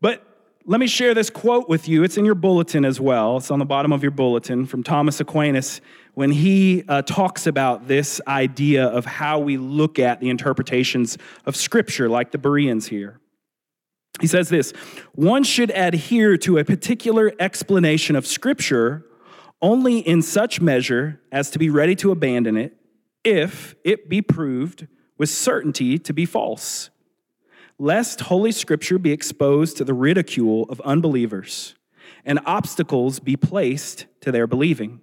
But 0.00 0.29
let 0.70 0.78
me 0.78 0.86
share 0.86 1.14
this 1.14 1.30
quote 1.30 1.68
with 1.68 1.88
you. 1.88 2.04
It's 2.04 2.16
in 2.16 2.24
your 2.24 2.36
bulletin 2.36 2.84
as 2.84 3.00
well. 3.00 3.38
It's 3.38 3.50
on 3.50 3.58
the 3.58 3.64
bottom 3.64 3.92
of 3.92 4.04
your 4.04 4.12
bulletin 4.12 4.66
from 4.66 4.84
Thomas 4.84 5.18
Aquinas 5.18 5.80
when 6.14 6.30
he 6.30 6.84
uh, 6.86 7.02
talks 7.02 7.48
about 7.48 7.88
this 7.88 8.20
idea 8.28 8.86
of 8.86 9.04
how 9.04 9.40
we 9.40 9.56
look 9.56 9.98
at 9.98 10.20
the 10.20 10.30
interpretations 10.30 11.18
of 11.44 11.56
Scripture, 11.56 12.08
like 12.08 12.30
the 12.30 12.38
Bereans 12.38 12.86
here. 12.86 13.18
He 14.20 14.28
says 14.28 14.48
this 14.48 14.70
One 15.16 15.42
should 15.42 15.72
adhere 15.72 16.36
to 16.36 16.58
a 16.58 16.64
particular 16.64 17.32
explanation 17.40 18.14
of 18.14 18.24
Scripture 18.24 19.04
only 19.60 19.98
in 19.98 20.22
such 20.22 20.60
measure 20.60 21.20
as 21.32 21.50
to 21.50 21.58
be 21.58 21.68
ready 21.68 21.96
to 21.96 22.12
abandon 22.12 22.56
it 22.56 22.76
if 23.24 23.74
it 23.82 24.08
be 24.08 24.22
proved 24.22 24.86
with 25.18 25.30
certainty 25.30 25.98
to 25.98 26.12
be 26.12 26.26
false, 26.26 26.90
lest 27.80 28.20
Holy 28.20 28.52
Scripture 28.52 28.98
be 28.98 29.10
exposed 29.10 29.78
to 29.78 29.84
the 29.84 29.94
ridicule 29.94 30.64
of 30.68 30.80
unbelievers 30.82 31.74
and 32.26 32.38
obstacles 32.44 33.18
be 33.18 33.36
placed 33.36 34.04
to 34.20 34.30
their 34.30 34.46
believing. 34.46 35.00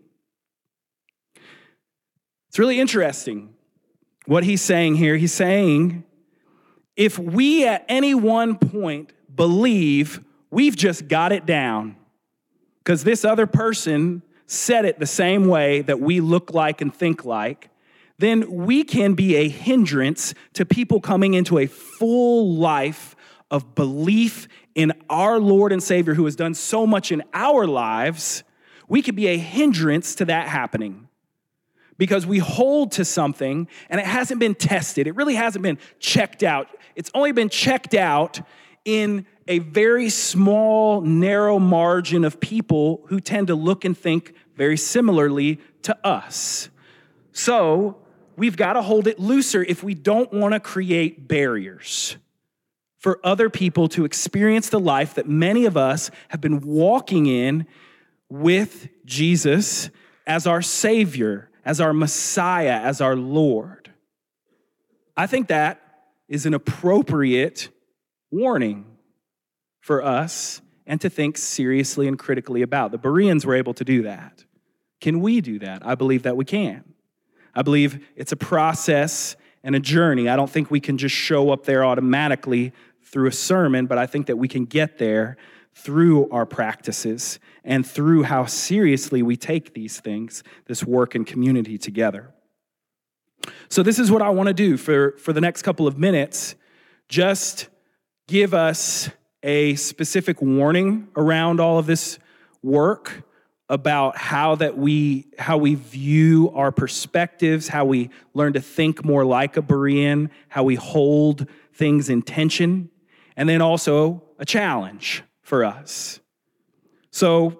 It's 2.49 2.59
really 2.59 2.79
interesting 2.79 3.55
what 4.27 4.43
he's 4.43 4.61
saying 4.61 4.95
here. 4.95 5.17
He's 5.17 5.33
saying, 5.33 6.03
if 6.95 7.17
we 7.17 7.65
at 7.65 7.83
any 7.89 8.13
one 8.13 8.57
point 8.57 9.11
believe 9.35 10.23
we've 10.51 10.75
just 10.75 11.07
got 11.07 11.31
it 11.31 11.47
down, 11.47 11.95
because 12.83 13.03
this 13.03 13.25
other 13.25 13.47
person 13.47 14.21
said 14.45 14.85
it 14.85 14.99
the 14.99 15.07
same 15.07 15.47
way 15.47 15.81
that 15.81 15.99
we 15.99 16.19
look 16.19 16.53
like 16.53 16.81
and 16.81 16.93
think 16.93 17.25
like, 17.25 17.71
then 18.19 18.51
we 18.51 18.83
can 18.83 19.13
be 19.13 19.35
a 19.35 19.47
hindrance 19.47 20.33
to 20.53 20.65
people 20.65 20.99
coming 20.99 21.33
into 21.33 21.59
a 21.59 21.67
full 21.67 22.55
life 22.55 23.15
of 23.51 23.75
belief 23.75 24.47
in 24.75 24.93
our 25.09 25.39
Lord 25.39 25.71
and 25.71 25.81
Savior 25.81 26.13
who 26.13 26.25
has 26.25 26.35
done 26.35 26.53
so 26.53 26.87
much 26.87 27.11
in 27.11 27.23
our 27.33 27.67
lives. 27.67 28.43
We 28.87 29.01
could 29.01 29.15
be 29.15 29.27
a 29.27 29.37
hindrance 29.37 30.15
to 30.15 30.25
that 30.25 30.47
happening 30.47 31.07
because 31.97 32.25
we 32.25 32.39
hold 32.39 32.91
to 32.93 33.05
something 33.05 33.67
and 33.89 33.99
it 33.99 34.05
hasn't 34.05 34.39
been 34.39 34.55
tested. 34.55 35.07
It 35.07 35.15
really 35.15 35.35
hasn't 35.35 35.63
been 35.63 35.77
checked 35.99 36.43
out. 36.43 36.67
It's 36.95 37.11
only 37.13 37.31
been 37.31 37.49
checked 37.49 37.93
out 37.93 38.39
in 38.85 39.25
a 39.47 39.59
very 39.59 40.09
small, 40.09 41.01
narrow 41.01 41.59
margin 41.59 42.23
of 42.23 42.39
people 42.39 43.03
who 43.07 43.19
tend 43.19 43.47
to 43.47 43.55
look 43.55 43.85
and 43.85 43.97
think 43.97 44.33
very 44.55 44.77
similarly 44.77 45.59
to 45.83 45.97
us. 46.05 46.69
So 47.31 47.97
we've 48.37 48.55
got 48.55 48.73
to 48.73 48.81
hold 48.81 49.07
it 49.07 49.19
looser 49.19 49.63
if 49.63 49.83
we 49.83 49.93
don't 49.93 50.31
want 50.31 50.53
to 50.53 50.59
create 50.59 51.27
barriers 51.27 52.15
for 52.97 53.19
other 53.23 53.49
people 53.49 53.89
to 53.89 54.05
experience 54.05 54.69
the 54.69 54.79
life 54.79 55.15
that 55.15 55.27
many 55.27 55.65
of 55.65 55.75
us 55.75 56.09
have 56.29 56.39
been 56.39 56.61
walking 56.61 57.25
in 57.25 57.65
with 58.29 58.87
Jesus 59.05 59.89
as 60.25 60.47
our 60.47 60.61
Savior, 60.61 61.49
as 61.65 61.81
our 61.81 61.93
Messiah, 61.93 62.79
as 62.81 63.01
our 63.01 63.15
Lord. 63.15 63.91
I 65.15 65.27
think 65.27 65.47
that 65.47 65.81
is 66.27 66.45
an 66.45 66.53
appropriate 66.53 67.69
warning 68.29 68.85
for 69.79 70.03
us 70.03 70.61
and 70.85 70.99
to 71.01 71.09
think 71.09 71.37
seriously 71.37 72.07
and 72.07 72.19
critically 72.19 72.61
about. 72.61 72.91
The 72.91 72.97
Bereans 72.97 73.45
were 73.45 73.55
able 73.55 73.73
to 73.75 73.83
do 73.83 74.03
that. 74.03 74.43
Can 74.99 75.21
we 75.21 75.41
do 75.41 75.59
that? 75.59 75.85
I 75.85 75.95
believe 75.95 76.23
that 76.23 76.35
we 76.35 76.45
can. 76.45 76.83
I 77.57 77.63
believe 77.63 78.05
it's 78.15 78.31
a 78.31 78.37
process 78.37 79.35
and 79.63 79.75
a 79.75 79.79
journey. 79.79 80.29
I 80.29 80.35
don't 80.35 80.49
think 80.49 80.69
we 80.69 80.79
can 80.79 80.99
just 80.99 81.15
show 81.15 81.49
up 81.49 81.65
there 81.65 81.83
automatically 81.83 82.71
through 83.03 83.27
a 83.27 83.31
sermon, 83.31 83.87
but 83.87 83.97
I 83.97 84.05
think 84.05 84.27
that 84.27 84.37
we 84.37 84.47
can 84.47 84.65
get 84.65 84.99
there 84.99 85.37
through 85.73 86.29
our 86.29 86.45
practices 86.45 87.39
and 87.63 87.85
through 87.85 88.23
how 88.23 88.45
seriously 88.45 89.23
we 89.23 89.35
take 89.35 89.73
these 89.73 89.99
things, 89.99 90.43
this 90.67 90.83
work 90.83 91.15
and 91.15 91.25
community 91.25 91.79
together. 91.79 92.31
So, 93.69 93.81
this 93.81 93.97
is 93.97 94.11
what 94.11 94.21
I 94.21 94.29
want 94.29 94.47
to 94.47 94.53
do 94.53 94.77
for, 94.77 95.17
for 95.17 95.33
the 95.33 95.41
next 95.41 95.63
couple 95.63 95.87
of 95.87 95.97
minutes. 95.97 96.53
Just 97.09 97.69
give 98.27 98.53
us 98.53 99.09
a 99.41 99.73
specific 99.75 100.43
warning 100.43 101.07
around 101.15 101.59
all 101.59 101.79
of 101.79 101.87
this 101.87 102.19
work 102.61 103.23
about 103.69 104.17
how 104.17 104.55
that 104.55 104.77
we 104.77 105.27
how 105.37 105.57
we 105.57 105.75
view 105.75 106.51
our 106.55 106.71
perspectives 106.71 107.67
how 107.67 107.83
we 107.83 108.09
learn 108.33 108.53
to 108.53 108.61
think 108.61 109.03
more 109.03 109.25
like 109.25 109.57
a 109.57 109.61
berean 109.61 110.29
how 110.47 110.63
we 110.63 110.75
hold 110.75 111.47
things 111.73 112.09
in 112.09 112.21
tension 112.21 112.89
and 113.35 113.49
then 113.49 113.61
also 113.61 114.23
a 114.39 114.45
challenge 114.45 115.23
for 115.41 115.65
us 115.65 116.19
so 117.11 117.59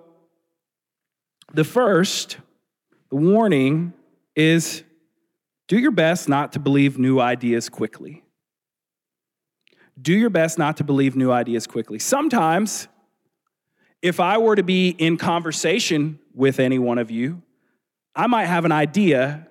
the 1.53 1.63
first 1.63 2.37
the 3.09 3.15
warning 3.17 3.93
is 4.35 4.83
do 5.67 5.77
your 5.77 5.91
best 5.91 6.29
not 6.29 6.53
to 6.53 6.59
believe 6.59 6.97
new 6.97 7.19
ideas 7.19 7.67
quickly 7.67 8.23
do 9.99 10.13
your 10.13 10.29
best 10.29 10.57
not 10.57 10.77
to 10.77 10.83
believe 10.83 11.15
new 11.15 11.31
ideas 11.31 11.65
quickly. 11.65 11.99
Sometimes, 11.99 12.87
if 14.01 14.19
I 14.19 14.37
were 14.37 14.55
to 14.55 14.63
be 14.63 14.89
in 14.89 15.17
conversation 15.17 16.19
with 16.33 16.59
any 16.59 16.79
one 16.79 16.97
of 16.97 17.11
you, 17.11 17.41
I 18.15 18.27
might 18.27 18.45
have 18.45 18.65
an 18.65 18.71
idea 18.71 19.47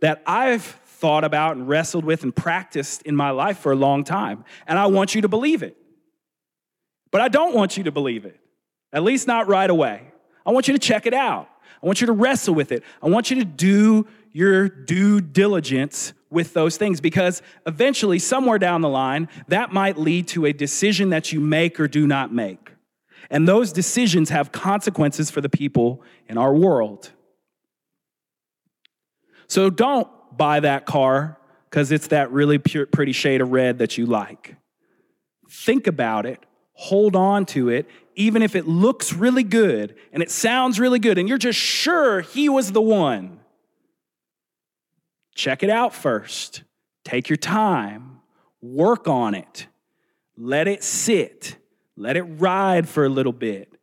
that 0.00 0.22
I've 0.26 0.62
thought 0.62 1.24
about 1.24 1.56
and 1.56 1.68
wrestled 1.68 2.04
with 2.04 2.22
and 2.22 2.34
practiced 2.34 3.02
in 3.02 3.16
my 3.16 3.30
life 3.30 3.58
for 3.58 3.72
a 3.72 3.76
long 3.76 4.04
time, 4.04 4.44
and 4.66 4.78
I 4.78 4.86
want 4.86 5.14
you 5.14 5.22
to 5.22 5.28
believe 5.28 5.62
it. 5.62 5.76
But 7.10 7.20
I 7.20 7.28
don't 7.28 7.54
want 7.54 7.76
you 7.76 7.84
to 7.84 7.92
believe 7.92 8.24
it, 8.24 8.38
at 8.92 9.02
least 9.02 9.26
not 9.26 9.48
right 9.48 9.68
away. 9.68 10.02
I 10.46 10.52
want 10.52 10.68
you 10.68 10.72
to 10.72 10.78
check 10.78 11.06
it 11.06 11.14
out. 11.14 11.48
I 11.82 11.86
want 11.86 12.00
you 12.00 12.06
to 12.06 12.12
wrestle 12.12 12.54
with 12.54 12.72
it. 12.72 12.82
I 13.02 13.08
want 13.08 13.30
you 13.30 13.36
to 13.36 13.44
do 13.44 14.06
your 14.30 14.68
due 14.68 15.20
diligence 15.20 16.12
with 16.30 16.54
those 16.54 16.76
things 16.76 17.00
because 17.00 17.42
eventually, 17.66 18.18
somewhere 18.18 18.58
down 18.58 18.80
the 18.80 18.88
line, 18.88 19.28
that 19.48 19.72
might 19.72 19.98
lead 19.98 20.28
to 20.28 20.46
a 20.46 20.52
decision 20.52 21.10
that 21.10 21.32
you 21.32 21.40
make 21.40 21.78
or 21.78 21.88
do 21.88 22.06
not 22.06 22.32
make. 22.32 22.71
And 23.32 23.48
those 23.48 23.72
decisions 23.72 24.30
have 24.30 24.52
consequences 24.52 25.28
for 25.28 25.40
the 25.40 25.48
people 25.48 26.02
in 26.28 26.38
our 26.38 26.54
world. 26.54 27.10
So 29.48 29.70
don't 29.70 30.08
buy 30.36 30.60
that 30.60 30.86
car 30.86 31.38
because 31.68 31.90
it's 31.90 32.06
that 32.08 32.30
really 32.30 32.58
pure, 32.58 32.86
pretty 32.86 33.12
shade 33.12 33.40
of 33.40 33.50
red 33.50 33.78
that 33.78 33.98
you 33.98 34.06
like. 34.06 34.54
Think 35.50 35.88
about 35.88 36.26
it, 36.26 36.44
hold 36.74 37.16
on 37.16 37.44
to 37.46 37.68
it, 37.68 37.88
even 38.14 38.42
if 38.42 38.54
it 38.54 38.68
looks 38.68 39.12
really 39.12 39.42
good 39.42 39.96
and 40.12 40.22
it 40.22 40.30
sounds 40.30 40.78
really 40.78 41.00
good, 41.00 41.18
and 41.18 41.28
you're 41.28 41.38
just 41.38 41.58
sure 41.58 42.20
he 42.20 42.48
was 42.48 42.70
the 42.70 42.80
one 42.80 43.40
Check 45.34 45.62
it 45.62 45.70
out 45.70 45.94
first. 45.94 46.62
Take 47.04 47.28
your 47.28 47.36
time, 47.36 48.20
work 48.60 49.08
on 49.08 49.34
it, 49.34 49.66
let 50.36 50.68
it 50.68 50.84
sit, 50.84 51.56
let 51.96 52.16
it 52.16 52.22
ride 52.22 52.88
for 52.88 53.04
a 53.04 53.08
little 53.08 53.32
bit, 53.32 53.78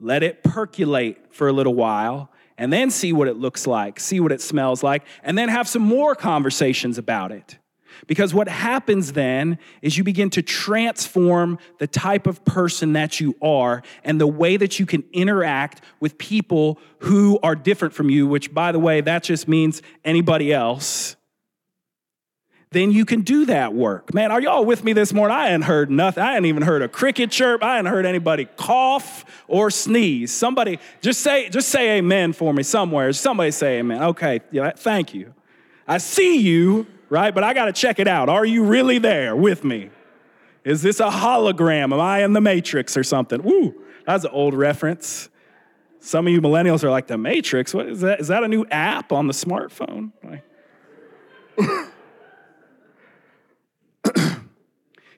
let 0.00 0.22
it 0.22 0.42
percolate 0.42 1.34
for 1.34 1.48
a 1.48 1.52
little 1.52 1.74
while, 1.74 2.30
and 2.56 2.72
then 2.72 2.90
see 2.90 3.12
what 3.12 3.28
it 3.28 3.36
looks 3.36 3.66
like, 3.66 3.98
see 3.98 4.20
what 4.20 4.32
it 4.32 4.40
smells 4.40 4.82
like, 4.82 5.04
and 5.22 5.36
then 5.36 5.48
have 5.48 5.68
some 5.68 5.82
more 5.82 6.14
conversations 6.14 6.98
about 6.98 7.32
it. 7.32 7.58
Because 8.06 8.34
what 8.34 8.48
happens 8.48 9.12
then 9.12 9.58
is 9.80 9.96
you 9.96 10.04
begin 10.04 10.30
to 10.30 10.42
transform 10.42 11.58
the 11.78 11.86
type 11.86 12.26
of 12.26 12.44
person 12.44 12.92
that 12.94 13.20
you 13.20 13.34
are 13.40 13.82
and 14.02 14.20
the 14.20 14.26
way 14.26 14.56
that 14.56 14.78
you 14.78 14.86
can 14.86 15.04
interact 15.12 15.80
with 16.00 16.18
people 16.18 16.78
who 16.98 17.38
are 17.42 17.54
different 17.54 17.94
from 17.94 18.10
you, 18.10 18.26
which, 18.26 18.52
by 18.52 18.72
the 18.72 18.78
way, 18.78 19.00
that 19.00 19.22
just 19.22 19.48
means 19.48 19.80
anybody 20.04 20.52
else. 20.52 21.16
Then 22.74 22.90
you 22.90 23.04
can 23.06 23.22
do 23.22 23.46
that 23.46 23.72
work. 23.72 24.12
Man, 24.12 24.30
are 24.30 24.40
y'all 24.40 24.64
with 24.64 24.84
me 24.84 24.92
this 24.92 25.12
morning? 25.12 25.34
I 25.34 25.46
hadn't 25.46 25.62
heard 25.62 25.90
nothing. 25.90 26.22
I 26.22 26.32
hadn't 26.32 26.46
even 26.46 26.62
heard 26.62 26.82
a 26.82 26.88
cricket 26.88 27.30
chirp. 27.30 27.62
I 27.62 27.76
hadn't 27.76 27.90
heard 27.90 28.04
anybody 28.04 28.46
cough 28.56 29.24
or 29.48 29.70
sneeze. 29.70 30.32
Somebody 30.32 30.78
just 31.00 31.20
say, 31.20 31.48
just 31.48 31.70
say 31.70 31.98
amen 31.98 32.34
for 32.34 32.52
me 32.52 32.62
somewhere. 32.62 33.12
Somebody 33.12 33.50
say 33.50 33.78
amen. 33.78 34.02
Okay, 34.02 34.40
yeah, 34.50 34.72
thank 34.76 35.14
you. 35.14 35.32
I 35.88 35.98
see 35.98 36.38
you 36.38 36.86
right? 37.14 37.34
But 37.34 37.44
I 37.44 37.54
got 37.54 37.66
to 37.66 37.72
check 37.72 37.98
it 37.98 38.08
out. 38.08 38.28
Are 38.28 38.44
you 38.44 38.64
really 38.64 38.98
there 38.98 39.36
with 39.36 39.64
me? 39.64 39.90
Is 40.64 40.82
this 40.82 41.00
a 41.00 41.08
hologram? 41.08 41.84
Am 41.84 41.94
I 41.94 42.24
in 42.24 42.32
the 42.32 42.40
Matrix 42.40 42.96
or 42.96 43.04
something? 43.04 43.42
Woo, 43.42 43.74
that's 44.06 44.24
an 44.24 44.30
old 44.32 44.54
reference. 44.54 45.28
Some 46.00 46.26
of 46.26 46.32
you 46.32 46.40
millennials 46.40 46.82
are 46.84 46.90
like, 46.90 47.06
the 47.06 47.16
Matrix? 47.16 47.72
What 47.72 47.86
is 47.86 48.00
that? 48.00 48.20
Is 48.20 48.28
that 48.28 48.44
a 48.44 48.48
new 48.48 48.66
app 48.66 49.12
on 49.12 49.26
the 49.26 49.32
smartphone? 49.32 50.12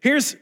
Here's 0.07 0.37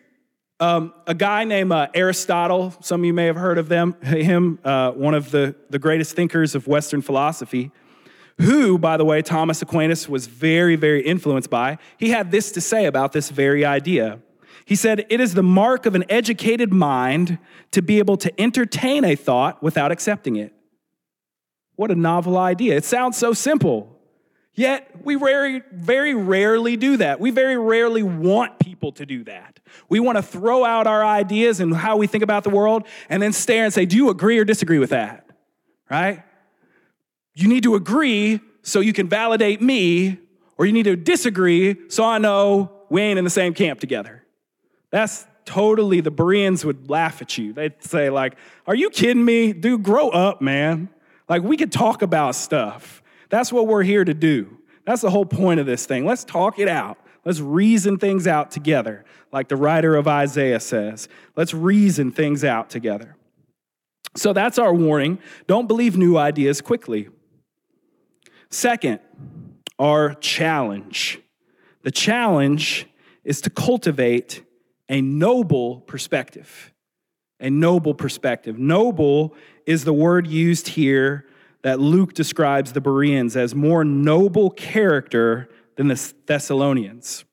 um, 0.61 0.93
a 1.07 1.15
guy 1.15 1.45
named 1.45 1.73
uh, 1.73 1.87
Aristotle. 1.95 2.75
Some 2.83 3.01
of 3.01 3.07
you 3.07 3.15
may 3.15 3.25
have 3.25 3.37
heard 3.37 3.57
of 3.57 3.71
them, 3.71 3.95
him, 4.03 4.59
uh, 4.63 4.91
one 4.91 5.15
of 5.15 5.31
the, 5.31 5.55
the 5.71 5.79
greatest 5.79 6.15
thinkers 6.15 6.55
of 6.55 6.67
Western 6.67 7.01
philosophy 7.01 7.73
who, 8.43 8.79
by 8.79 8.99
the 8.99 9.07
way, 9.07 9.23
Thomas 9.23 9.63
Aquinas 9.63 10.07
was 10.07 10.27
very, 10.27 10.77
very 10.77 11.01
influenced 11.01 11.49
by, 11.49 11.79
he 11.97 12.11
had 12.11 12.31
this 12.31 12.53
to 12.53 12.61
say 12.61 12.85
about 12.85 13.13
this 13.13 13.31
very 13.31 13.65
idea. 13.65 14.19
He 14.67 14.77
said, 14.77 15.07
It 15.09 15.19
is 15.19 15.33
the 15.33 15.43
mark 15.43 15.87
of 15.87 15.95
an 15.95 16.05
educated 16.11 16.71
mind 16.71 17.39
to 17.71 17.81
be 17.81 17.99
able 18.01 18.19
to 18.19 18.39
entertain 18.39 19.03
a 19.03 19.15
thought 19.15 19.63
without 19.63 19.91
accepting 19.91 20.37
it. 20.37 20.53
What 21.77 21.91
a 21.91 21.95
novel 21.95 22.37
idea. 22.37 22.77
It 22.77 22.85
sounds 22.85 23.17
so 23.17 23.33
simple. 23.33 23.94
Yet 24.55 24.89
we 25.05 25.17
very, 25.17 25.63
very 25.73 26.15
rarely 26.15 26.77
do 26.77 26.97
that. 26.99 27.19
We 27.19 27.31
very 27.31 27.57
rarely 27.57 28.05
want 28.05 28.61
people 28.61 28.93
to 28.93 29.05
do 29.05 29.25
that. 29.25 29.59
We 29.89 29.99
want 29.99 30.17
to 30.17 30.23
throw 30.23 30.65
out 30.65 30.87
our 30.87 31.05
ideas 31.05 31.59
and 31.59 31.75
how 31.75 31.97
we 31.97 32.07
think 32.07 32.23
about 32.23 32.45
the 32.45 32.51
world 32.51 32.87
and 33.09 33.21
then 33.21 33.33
stare 33.33 33.65
and 33.65 33.75
say, 33.75 33.85
Do 33.85 33.97
you 33.97 34.11
agree 34.11 34.39
or 34.39 34.45
disagree 34.45 34.79
with 34.79 34.91
that? 34.91 35.27
Right? 35.91 36.23
You 37.35 37.49
need 37.49 37.65
to 37.65 37.75
agree 37.75 38.41
so 38.63 38.81
you 38.81 38.93
can 38.93 39.09
validate 39.09 39.61
me, 39.61 40.19
or 40.57 40.67
you 40.67 40.73
need 40.73 40.85
to 40.85 40.97
disagree 40.97 41.77
so 41.89 42.05
I 42.05 42.19
know 42.19 42.73
we 42.89 43.03
ain't 43.03 43.19
in 43.19 43.25
the 43.25 43.31
same 43.31 43.55
camp 43.55 43.81
together. 43.81 44.25
That's 44.91 45.27
totally, 45.45 46.01
the 46.01 46.11
Bereans 46.11 46.65
would 46.65 46.89
laugh 46.89 47.21
at 47.21 47.37
you. 47.37 47.53
They'd 47.53 47.83
say, 47.83 48.09
like, 48.09 48.37
are 48.67 48.75
you 48.75 48.89
kidding 48.89 49.25
me? 49.25 49.53
Dude, 49.53 49.83
grow 49.83 50.09
up, 50.09 50.41
man. 50.41 50.89
Like, 51.29 51.43
we 51.43 51.57
could 51.57 51.73
talk 51.73 52.03
about 52.03 52.35
stuff. 52.37 53.03
That's 53.35 53.53
what 53.53 53.67
we're 53.67 53.83
here 53.83 54.05
to 54.05 54.15
do. 54.15 54.59
That's 54.87 55.03
the 55.03 55.11
whole 55.11 55.27
point 55.27 55.59
of 55.59 55.67
this 55.67 55.87
thing. 55.87 56.07
Let's 56.07 56.23
talk 56.23 56.61
it 56.61 56.69
out. 56.69 56.99
Let's 57.25 57.41
reason 57.41 57.99
things 57.99 58.29
out 58.29 58.53
together, 58.53 59.05
like 59.33 59.49
the 59.49 59.57
writer 59.57 59.97
of 59.97 60.07
Isaiah 60.07 60.61
says. 60.61 61.09
Let's 61.35 61.53
reason 61.53 62.13
things 62.13 62.45
out 62.45 62.71
together. 62.71 63.17
So 64.15 64.33
that's 64.33 64.57
our 64.57 64.73
warning. 64.73 65.19
Don't 65.49 65.67
believe 65.67 65.97
new 65.97 66.17
ideas 66.17 66.61
quickly. 66.61 67.09
Second, 68.51 69.01
our 69.81 70.15
challenge. 70.15 71.19
The 71.83 71.91
challenge 71.91 72.87
is 73.25 73.41
to 73.41 73.51
cultivate 73.51 74.45
a 74.89 75.01
noble 75.01 75.81
perspective. 75.81 76.73
A 77.41 77.51
noble 77.51 77.95
perspective. 77.95 78.61
Noble 78.61 79.35
is 79.67 79.83
the 79.83 79.93
word 79.93 80.29
used 80.29 80.69
here 80.69 81.27
that 81.65 81.81
Luke 81.81 82.13
describes 82.13 82.75
the 82.75 82.81
Bereans 82.81 83.37
as 83.37 83.55
more 83.55 83.85
noble 83.87 84.51
character 84.51 85.49
than 85.77 85.89
the 85.89 86.13
Thessalonians. 86.27 87.25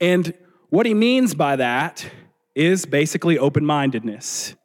And 0.00 0.32
what 0.70 0.86
he 0.86 0.94
means 0.94 1.34
by 1.34 1.56
that 1.56 2.10
is 2.54 2.86
basically 2.86 3.38
open 3.38 3.66
mindedness. 3.66 4.56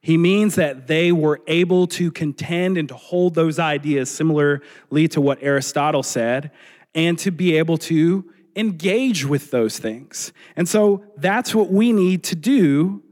He 0.00 0.16
means 0.16 0.54
that 0.54 0.86
they 0.86 1.12
were 1.12 1.42
able 1.46 1.86
to 1.88 2.10
contend 2.10 2.78
and 2.78 2.88
to 2.88 2.94
hold 2.94 3.34
those 3.34 3.58
ideas 3.58 4.10
similarly 4.10 5.06
to 5.08 5.20
what 5.20 5.38
Aristotle 5.42 6.02
said, 6.02 6.50
and 6.94 7.18
to 7.18 7.30
be 7.30 7.58
able 7.58 7.76
to 7.76 8.24
engage 8.56 9.26
with 9.26 9.50
those 9.50 9.78
things. 9.78 10.32
And 10.56 10.66
so 10.66 11.04
that's 11.18 11.54
what 11.54 11.70
we 11.70 11.92
need 11.92 12.24
to 12.24 12.36
do 12.36 13.03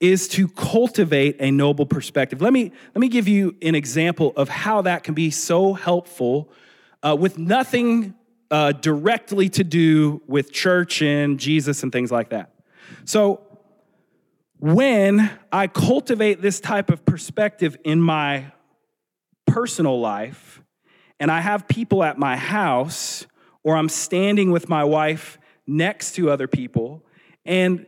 is 0.00 0.28
to 0.28 0.48
cultivate 0.48 1.36
a 1.40 1.50
noble 1.50 1.86
perspective. 1.86 2.40
Let 2.40 2.52
me, 2.52 2.72
let 2.94 3.00
me 3.00 3.08
give 3.08 3.26
you 3.26 3.56
an 3.62 3.74
example 3.74 4.32
of 4.36 4.48
how 4.48 4.82
that 4.82 5.02
can 5.02 5.14
be 5.14 5.30
so 5.30 5.72
helpful 5.72 6.50
uh, 7.02 7.16
with 7.18 7.38
nothing 7.38 8.14
uh, 8.50 8.72
directly 8.72 9.48
to 9.50 9.64
do 9.64 10.22
with 10.26 10.52
church 10.52 11.02
and 11.02 11.38
Jesus 11.38 11.82
and 11.82 11.92
things 11.92 12.12
like 12.12 12.30
that. 12.30 12.54
So, 13.04 13.42
when 14.60 15.30
I 15.52 15.68
cultivate 15.68 16.42
this 16.42 16.58
type 16.58 16.90
of 16.90 17.04
perspective 17.04 17.76
in 17.84 18.00
my 18.00 18.50
personal 19.46 20.00
life, 20.00 20.62
and 21.20 21.30
I 21.30 21.40
have 21.40 21.68
people 21.68 22.02
at 22.02 22.18
my 22.18 22.36
house, 22.36 23.26
or 23.62 23.76
I'm 23.76 23.88
standing 23.88 24.50
with 24.50 24.68
my 24.68 24.82
wife 24.82 25.38
next 25.66 26.12
to 26.16 26.30
other 26.30 26.48
people, 26.48 27.04
and 27.44 27.86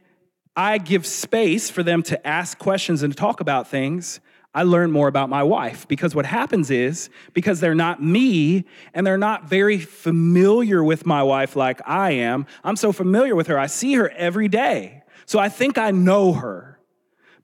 I 0.57 0.79
give 0.79 1.07
space 1.07 1.71
for 1.71 1.83
them 1.83 2.03
to 2.05 2.27
ask 2.27 2.59
questions 2.59 3.03
and 3.03 3.13
to 3.13 3.17
talk 3.17 3.41
about 3.41 3.69
things, 3.69 4.21
I 4.53 4.65
learn 4.65 4.91
more 4.91 5.07
about 5.07 5.29
my 5.29 5.43
wife. 5.43 5.87
Because 5.87 6.15
what 6.15 6.27
happens 6.27 6.71
is, 6.71 7.09
because 7.33 7.61
they're 7.61 7.75
not 7.75 8.03
me 8.03 8.65
and 8.93 9.07
they're 9.07 9.17
not 9.17 9.49
very 9.49 9.79
familiar 9.79 10.83
with 10.83 11.07
my 11.07 11.23
wife 11.23 11.55
like 11.55 11.81
I 11.87 12.13
am, 12.13 12.47
I'm 12.65 12.77
so 12.77 12.93
familiar 12.93 13.37
with 13.37 13.47
her, 13.47 13.59
I 13.59 13.67
see 13.67 13.95
her 13.95 14.11
every 14.11 14.49
day. 14.49 15.03
So 15.25 15.39
I 15.39 15.49
think 15.49 15.79
I 15.79 15.93
know 15.93 16.33
her. 16.33 16.81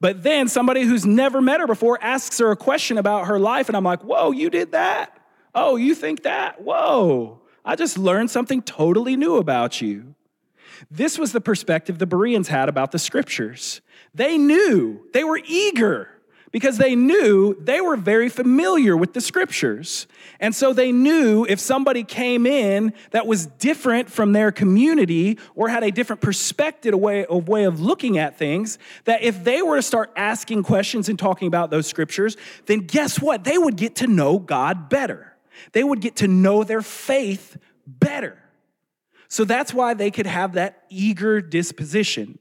But 0.01 0.25
then 0.25 0.49
somebody 0.49 0.83
who's 0.83 1.07
never 1.07 1.41
met 1.41 1.61
her 1.61 1.67
before 1.69 1.99
asks 2.03 2.39
her 2.39 2.51
a 2.51 2.57
question 2.57 2.99
about 2.99 3.29
her 3.29 3.39
life, 3.39 3.69
and 3.69 3.77
I'm 3.77 3.85
like, 3.85 4.03
whoa, 4.03 4.33
you 4.33 4.51
did 4.51 4.73
that? 4.73 5.17
Oh, 5.55 5.77
you 5.77 5.95
think 5.95 6.25
that? 6.25 6.61
Whoa, 6.61 7.41
I 7.65 7.77
just 7.77 7.97
learned 7.97 8.31
something 8.31 8.61
totally 8.61 9.17
new 9.17 9.37
about 9.37 9.81
you. 9.81 10.16
This 10.91 11.19
was 11.19 11.33
the 11.33 11.41
perspective 11.41 11.99
the 11.99 12.07
Bereans 12.07 12.49
had 12.49 12.69
about 12.69 12.93
the 12.93 12.99
scriptures. 12.99 13.81
They 14.15 14.39
knew, 14.39 15.07
they 15.13 15.25
were 15.25 15.41
eager 15.47 16.11
because 16.53 16.79
they 16.79 16.95
knew 16.95 17.55
they 17.61 17.83
were 17.83 17.97
very 17.97 18.31
familiar 18.31 18.97
with 18.97 19.13
the 19.13 19.21
scriptures. 19.21 20.07
And 20.41 20.55
so 20.55 20.73
they 20.73 20.91
knew 20.91 21.45
if 21.45 21.61
somebody 21.61 22.03
came 22.03 22.47
in 22.47 22.95
that 23.11 23.27
was 23.27 23.47
different 23.47 24.11
from 24.11 24.33
their 24.33 24.53
community 24.53 25.39
or 25.55 25.69
had 25.69 25.83
a 25.83 25.91
different 25.91 26.23
perspective, 26.23 26.95
a 26.95 26.97
way, 26.97 27.27
a 27.29 27.37
way 27.37 27.65
of 27.65 27.81
looking 27.81 28.17
at 28.17 28.39
things, 28.39 28.79
that 29.05 29.23
if 29.23 29.45
they 29.45 29.61
were 29.61 29.77
to 29.77 29.83
start 29.83 30.11
asking 30.17 30.63
questions 30.63 31.11
and 31.11 31.19
talking 31.19 31.47
about 31.47 31.71
those 31.71 31.87
scriptures, 31.87 32.39
then 32.65 32.81
guess 32.81 33.21
what? 33.21 33.45
They 33.45 33.59
would 33.59 33.77
get 33.77 33.97
to 33.97 34.07
know 34.07 34.39
God 34.39 34.89
better. 34.89 35.37
They 35.73 35.85
would 35.85 36.01
get 36.01 36.17
to 36.17 36.29
know 36.29 36.65
their 36.65 36.83
faith 36.83 37.59
better. 37.87 38.39
So 39.29 39.45
that's 39.45 39.75
why 39.75 39.95
they 39.95 40.11
could 40.11 40.27
have 40.27 40.55
that 40.55 40.85
eager 40.89 41.41
disposition. 41.41 42.39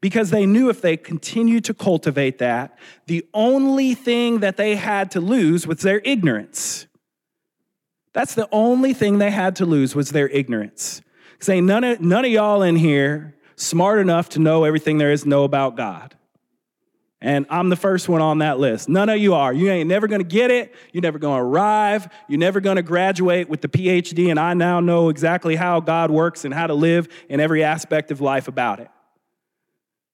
Because 0.00 0.30
they 0.30 0.46
knew 0.46 0.68
if 0.68 0.82
they 0.82 0.96
continued 0.96 1.64
to 1.64 1.74
cultivate 1.74 2.38
that, 2.38 2.78
the 3.06 3.26
only 3.32 3.94
thing 3.94 4.40
that 4.40 4.56
they 4.56 4.76
had 4.76 5.10
to 5.12 5.20
lose 5.20 5.66
was 5.66 5.80
their 5.80 6.00
ignorance. 6.04 6.86
That's 8.12 8.34
the 8.34 8.48
only 8.52 8.94
thing 8.94 9.18
they 9.18 9.30
had 9.30 9.56
to 9.56 9.66
lose 9.66 9.94
was 9.94 10.10
their 10.10 10.28
ignorance. 10.28 11.02
Saying 11.38 11.66
none 11.66 11.84
of, 11.84 12.00
none 12.00 12.24
of 12.24 12.30
y'all 12.30 12.62
in 12.62 12.76
here 12.76 13.36
smart 13.56 13.98
enough 13.98 14.28
to 14.30 14.38
know 14.38 14.64
everything 14.64 14.98
there 14.98 15.12
is 15.12 15.22
to 15.22 15.28
know 15.28 15.44
about 15.44 15.76
God. 15.76 16.14
And 17.26 17.44
I'm 17.50 17.70
the 17.70 17.76
first 17.76 18.08
one 18.08 18.22
on 18.22 18.38
that 18.38 18.60
list. 18.60 18.88
None 18.88 19.08
of 19.08 19.18
you 19.18 19.34
are. 19.34 19.52
You 19.52 19.68
ain't 19.68 19.88
never 19.88 20.06
gonna 20.06 20.22
get 20.22 20.52
it. 20.52 20.72
You're 20.92 21.02
never 21.02 21.18
gonna 21.18 21.42
arrive. 21.42 22.08
You're 22.28 22.38
never 22.38 22.60
gonna 22.60 22.84
graduate 22.84 23.48
with 23.48 23.62
the 23.62 23.68
PhD, 23.68 24.30
and 24.30 24.38
I 24.38 24.54
now 24.54 24.78
know 24.78 25.08
exactly 25.08 25.56
how 25.56 25.80
God 25.80 26.12
works 26.12 26.44
and 26.44 26.54
how 26.54 26.68
to 26.68 26.74
live 26.74 27.08
in 27.28 27.40
every 27.40 27.64
aspect 27.64 28.12
of 28.12 28.20
life 28.20 28.46
about 28.46 28.78
it. 28.78 28.88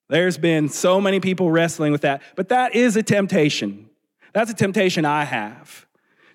There's 0.08 0.38
been 0.38 0.70
so 0.70 1.02
many 1.02 1.20
people 1.20 1.50
wrestling 1.50 1.92
with 1.92 2.00
that, 2.00 2.22
but 2.34 2.48
that 2.48 2.74
is 2.74 2.96
a 2.96 3.02
temptation. 3.02 3.90
That's 4.32 4.50
a 4.50 4.54
temptation 4.54 5.04
I 5.04 5.24
have. 5.24 5.84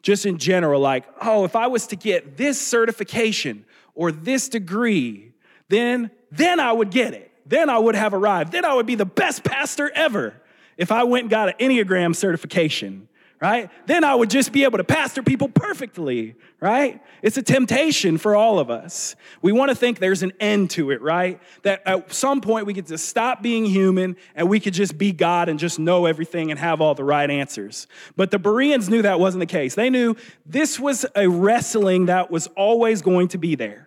Just 0.03 0.27
in 0.27 0.37
general, 0.37 0.79
like, 0.79 1.05
oh, 1.19 1.43
if 1.43 1.55
I 1.55 1.65
was 1.65 1.87
to 1.87 1.95
get 1.95 2.37
this 2.37 2.61
certification 2.61 3.65
or 3.95 4.11
this 4.11 4.47
degree, 4.47 5.33
then 5.69 6.11
then 6.29 6.59
I 6.59 6.71
would 6.71 6.91
get 6.91 7.15
it. 7.15 7.31
Then 7.47 7.67
I 7.67 7.79
would 7.79 7.95
have 7.95 8.13
arrived. 8.13 8.51
Then 8.51 8.63
I 8.63 8.75
would 8.75 8.85
be 8.85 8.93
the 8.93 9.05
best 9.05 9.43
pastor 9.43 9.89
ever 9.95 10.35
if 10.77 10.91
I 10.91 11.03
went 11.03 11.23
and 11.23 11.29
got 11.29 11.49
an 11.49 11.55
Enneagram 11.59 12.15
certification, 12.15 13.07
right? 13.39 13.69
Then 13.85 14.03
I 14.03 14.15
would 14.15 14.29
just 14.29 14.51
be 14.51 14.63
able 14.63 14.79
to 14.79 14.83
pastor 14.83 15.21
people 15.21 15.47
perfectly, 15.47 16.35
right? 16.59 16.99
It's 17.21 17.37
a 17.37 17.43
temptation 17.43 18.17
for 18.17 18.35
all 18.35 18.57
of 18.57 18.71
us. 18.71 19.15
We 19.41 19.51
want 19.51 19.69
to 19.69 19.75
think 19.75 19.99
there's 19.99 20.23
an 20.23 20.33
end 20.39 20.71
to 20.71 20.89
it, 20.89 21.01
right? 21.01 21.39
That 21.61 21.83
at 21.85 22.11
some 22.11 22.41
point 22.41 22.65
we 22.65 22.73
get 22.73 22.87
to 22.87 22.97
stop 22.97 23.43
being 23.43 23.65
human 23.65 24.15
and 24.35 24.49
we 24.49 24.59
could 24.59 24.73
just 24.73 24.97
be 24.97 25.11
God 25.11 25.49
and 25.49 25.59
just 25.59 25.77
know 25.77 26.05
everything 26.07 26.49
and 26.49 26.59
have 26.59 26.81
all 26.81 26.95
the 26.95 27.03
right 27.03 27.29
answers. 27.29 27.85
But 28.15 28.31
the 28.31 28.39
Bereans 28.39 28.89
knew 28.89 29.03
that 29.03 29.19
wasn't 29.19 29.41
the 29.41 29.45
case. 29.45 29.75
They 29.75 29.91
knew 29.91 30.15
this 30.45 30.79
was 30.79 31.05
a 31.15 31.27
wrestling 31.27 32.07
that 32.07 32.31
was 32.31 32.47
always 32.55 33.03
going 33.03 33.27
to 33.29 33.37
be 33.37 33.53
there. 33.55 33.86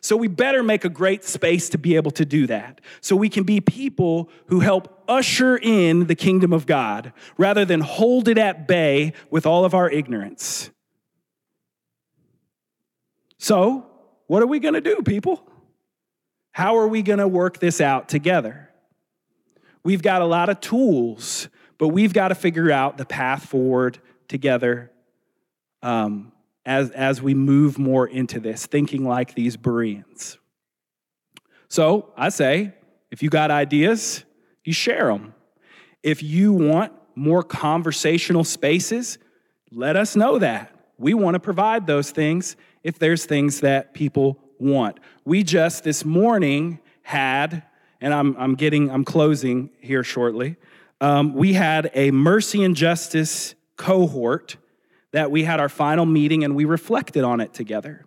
So 0.00 0.16
we 0.16 0.28
better 0.28 0.62
make 0.62 0.84
a 0.84 0.88
great 0.88 1.24
space 1.24 1.68
to 1.70 1.78
be 1.78 1.96
able 1.96 2.10
to 2.12 2.24
do 2.24 2.46
that. 2.46 2.80
So 3.00 3.14
we 3.16 3.28
can 3.28 3.44
be 3.44 3.60
people 3.60 4.30
who 4.46 4.60
help 4.60 5.02
usher 5.08 5.58
in 5.58 6.06
the 6.06 6.14
kingdom 6.14 6.52
of 6.52 6.66
God 6.66 7.12
rather 7.36 7.64
than 7.64 7.80
hold 7.80 8.28
it 8.28 8.38
at 8.38 8.66
bay 8.66 9.12
with 9.30 9.44
all 9.44 9.64
of 9.64 9.74
our 9.74 9.90
ignorance. 9.90 10.70
So, 13.38 13.86
what 14.26 14.42
are 14.42 14.46
we 14.46 14.60
going 14.60 14.74
to 14.74 14.80
do, 14.80 15.02
people? 15.02 15.46
How 16.52 16.76
are 16.76 16.88
we 16.88 17.02
going 17.02 17.18
to 17.18 17.28
work 17.28 17.58
this 17.58 17.80
out 17.80 18.08
together? 18.08 18.70
We've 19.82 20.02
got 20.02 20.20
a 20.20 20.26
lot 20.26 20.48
of 20.48 20.60
tools, 20.60 21.48
but 21.78 21.88
we've 21.88 22.12
got 22.12 22.28
to 22.28 22.34
figure 22.34 22.70
out 22.70 22.98
the 22.98 23.06
path 23.06 23.46
forward 23.46 23.98
together 24.28 24.90
um, 25.82 26.32
as, 26.66 26.90
as 26.90 27.22
we 27.22 27.34
move 27.34 27.78
more 27.78 28.06
into 28.06 28.40
this, 28.40 28.66
thinking 28.66 29.04
like 29.04 29.34
these 29.34 29.56
Bereans. 29.56 30.38
So 31.68 32.12
I 32.16 32.28
say, 32.28 32.74
if 33.10 33.22
you 33.22 33.30
got 33.30 33.50
ideas, 33.50 34.24
you 34.64 34.72
share 34.72 35.06
them. 35.06 35.34
If 36.02 36.22
you 36.22 36.52
want 36.52 36.92
more 37.14 37.42
conversational 37.42 38.44
spaces, 38.44 39.18
let 39.70 39.96
us 39.96 40.16
know 40.16 40.38
that. 40.38 40.74
We 40.98 41.14
want 41.14 41.34
to 41.34 41.40
provide 41.40 41.86
those 41.86 42.10
things 42.10 42.56
if 42.82 42.98
there's 42.98 43.24
things 43.24 43.60
that 43.60 43.94
people 43.94 44.38
want. 44.58 44.98
We 45.24 45.42
just 45.42 45.84
this 45.84 46.04
morning 46.04 46.78
had, 47.02 47.62
and 48.00 48.12
I'm, 48.12 48.36
I'm 48.36 48.54
getting, 48.54 48.90
I'm 48.90 49.04
closing 49.04 49.70
here 49.80 50.04
shortly. 50.04 50.56
Um, 51.00 51.34
we 51.34 51.54
had 51.54 51.90
a 51.94 52.10
mercy 52.10 52.62
and 52.62 52.76
justice 52.76 53.54
cohort 53.76 54.56
that 55.12 55.30
we 55.30 55.44
had 55.44 55.60
our 55.60 55.68
final 55.68 56.06
meeting 56.06 56.44
and 56.44 56.54
we 56.54 56.64
reflected 56.64 57.24
on 57.24 57.40
it 57.40 57.52
together. 57.52 58.04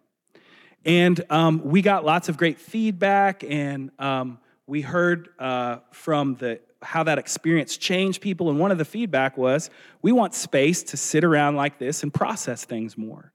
And 0.86 1.24
um, 1.30 1.62
we 1.64 1.82
got 1.82 2.04
lots 2.04 2.28
of 2.28 2.36
great 2.36 2.60
feedback, 2.60 3.44
and 3.48 3.90
um, 4.00 4.40
we 4.68 4.82
heard 4.82 5.30
uh, 5.40 5.78
from 5.92 6.36
the 6.36 6.60
how 6.82 7.04
that 7.04 7.18
experience 7.18 7.78
changed 7.78 8.22
people. 8.22 8.50
And 8.50 8.60
one 8.60 8.72
of 8.72 8.78
the 8.78 8.86
feedback 8.86 9.38
was, 9.38 9.70
we 10.02 10.12
want 10.12 10.34
space 10.34 10.84
to 10.84 10.98
sit 10.98 11.24
around 11.24 11.56
like 11.56 11.80
this 11.80 12.04
and 12.04 12.14
process 12.14 12.66
things 12.66 12.98
more. 12.98 13.32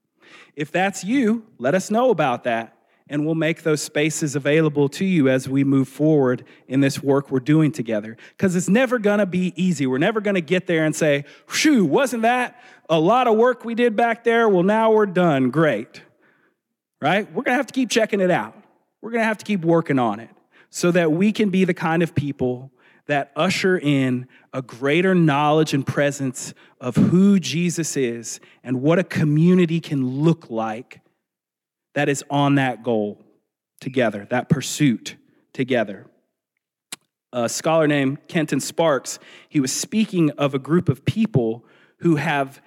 If 0.55 0.71
that's 0.71 1.03
you, 1.03 1.47
let 1.57 1.75
us 1.75 1.91
know 1.91 2.11
about 2.11 2.45
that, 2.45 2.77
and 3.11 3.25
we'll 3.25 3.35
make 3.35 3.63
those 3.63 3.83
spaces 3.83 4.37
available 4.37 4.89
to 4.91 5.05
you 5.05 5.29
as 5.29 5.49
we 5.49 5.65
move 5.65 5.89
forward 5.89 6.45
in 6.67 6.81
this 6.81 7.03
work 7.03 7.31
we're 7.31 7.41
doing 7.41 7.73
together. 7.73 8.17
Because 8.37 8.55
it's 8.57 8.69
never 8.69 8.99
gonna 8.99 9.27
be 9.27 9.53
easy. 9.57 9.87
We're 9.87 9.99
never 9.99 10.21
gonna 10.21 10.41
get 10.41 10.67
there 10.67 10.85
and 10.85 10.95
say, 10.95 11.25
"Shoo, 11.49 11.85
wasn't 11.85 12.23
that 12.23 12.61
a 12.89 12.99
lot 12.99 13.27
of 13.27 13.37
work 13.37 13.65
we 13.65 13.75
did 13.75 13.97
back 13.97 14.25
there. 14.25 14.49
Well, 14.49 14.63
now 14.63 14.93
we're 14.93 15.07
done. 15.07 15.51
Great. 15.51 16.03
Right? 17.01 17.31
We're 17.33 17.45
to 17.45 17.53
have 17.53 17.67
to 17.67 17.73
keep 17.73 17.91
checking 17.91 18.21
it 18.21 18.31
out. 18.31 18.57
We're 19.03 19.13
to 19.13 19.23
have 19.23 19.39
to 19.39 19.45
keep 19.45 19.65
working 19.65 19.99
on 19.99 20.21
it 20.21 20.31
so 20.71 20.91
that 20.91 21.13
we 21.13 21.33
can 21.33 21.51
be 21.51 21.65
the 21.65 21.75
kind 21.75 22.03
of 22.03 22.15
people 22.15 22.73
that 23.07 23.31
usher 23.37 23.79
in 23.79 24.27
a 24.53 24.61
greater 24.61 25.15
knowledge 25.15 25.73
and 25.73 25.87
presence 25.87 26.53
of 26.81 26.97
who 26.97 27.39
Jesus 27.39 27.97
is 27.97 28.41
and 28.63 28.83
what 28.83 28.99
a 28.99 29.05
community 29.05 29.81
can 29.81 30.23
look 30.23 30.51
like 30.51 31.01
that 31.99 32.09
is 32.09 32.23
on 32.31 32.55
that 32.55 32.85
goal 32.85 33.19
together, 33.81 34.25
that 34.31 34.49
pursuit 34.49 35.17
together. 35.53 36.07
A 37.33 37.49
scholar 37.49 37.89
named 37.89 38.19
Kenton 38.29 38.61
Sparks, 38.61 39.19
he 39.49 39.59
was 39.59 39.73
speaking 39.73 40.31
of 40.39 40.55
a 40.55 40.61
group 40.61 40.89
of 40.89 41.05
people 41.05 41.65
who 41.99 42.15
have 42.15 42.63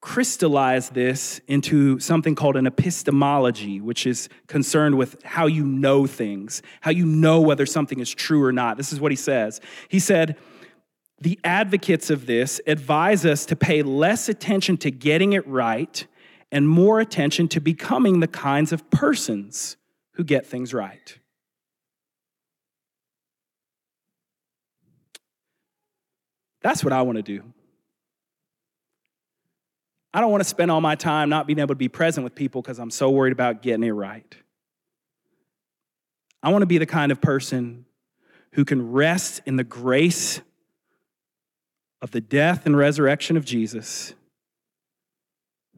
crystallized 0.00 0.94
this 0.94 1.40
into 1.48 1.98
something 1.98 2.36
called 2.36 2.54
an 2.54 2.68
epistemology, 2.68 3.80
which 3.80 4.06
is 4.06 4.28
concerned 4.46 4.96
with 4.96 5.20
how 5.24 5.46
you 5.46 5.66
know 5.66 6.06
things, 6.06 6.62
how 6.82 6.92
you 6.92 7.04
know 7.04 7.40
whether 7.40 7.66
something 7.66 7.98
is 7.98 8.14
true 8.14 8.44
or 8.44 8.52
not. 8.52 8.76
This 8.76 8.92
is 8.92 9.00
what 9.00 9.10
he 9.10 9.16
says. 9.16 9.60
He 9.88 9.98
said, 9.98 10.38
The 11.20 11.36
advocates 11.42 12.10
of 12.10 12.26
this 12.26 12.60
advise 12.68 13.26
us 13.26 13.44
to 13.46 13.56
pay 13.56 13.82
less 13.82 14.28
attention 14.28 14.76
to 14.78 14.92
getting 14.92 15.32
it 15.32 15.44
right 15.48 16.06
and 16.52 16.68
more 16.68 17.00
attention 17.00 17.48
to 17.48 17.60
becoming 17.60 18.20
the 18.20 18.28
kinds 18.28 18.72
of 18.72 18.88
persons 18.90 19.76
who 20.12 20.22
get 20.22 20.46
things 20.46 20.74
right. 20.74 21.18
That's 26.60 26.84
what 26.84 26.92
I 26.92 27.02
want 27.02 27.16
to 27.16 27.22
do. 27.22 27.42
I 30.14 30.20
don't 30.20 30.30
want 30.30 30.42
to 30.42 30.48
spend 30.48 30.70
all 30.70 30.82
my 30.82 30.94
time 30.94 31.30
not 31.30 31.46
being 31.46 31.58
able 31.58 31.68
to 31.68 31.74
be 31.74 31.88
present 31.88 32.22
with 32.22 32.34
people 32.34 32.60
because 32.60 32.78
I'm 32.78 32.90
so 32.90 33.10
worried 33.10 33.32
about 33.32 33.62
getting 33.62 33.82
it 33.82 33.90
right. 33.90 34.36
I 36.42 36.50
want 36.52 36.62
to 36.62 36.66
be 36.66 36.76
the 36.76 36.86
kind 36.86 37.10
of 37.10 37.20
person 37.22 37.86
who 38.52 38.66
can 38.66 38.92
rest 38.92 39.40
in 39.46 39.56
the 39.56 39.64
grace 39.64 40.42
of 42.02 42.10
the 42.10 42.20
death 42.20 42.66
and 42.66 42.76
resurrection 42.76 43.38
of 43.38 43.46
Jesus, 43.46 44.12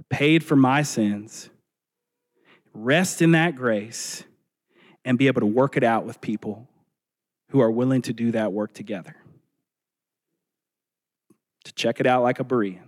paid 0.09 0.45
for 0.45 0.57
my 0.57 0.83
sins, 0.83 1.51
rest 2.73 3.23
in 3.23 3.33
that 3.33 3.57
grace, 3.57 4.25
and 5.05 5.19
be 5.19 5.27
able 5.27 5.41
to 5.41 5.47
work 5.47 5.77
it 5.77 5.85
out 5.85 6.07
with 6.07 6.21
people 6.21 6.69
who 7.51 7.61
are 7.61 7.71
willing 7.71 8.03
to 8.03 8.13
do 8.13 8.33
that 8.33 8.53
work 8.53 8.73
together. 8.73 9.17
To 11.65 11.73
check 11.75 12.01
it 12.01 12.07
out 12.07 12.23
like 12.23 12.41
a 12.41 12.45
Berean. 12.45 12.81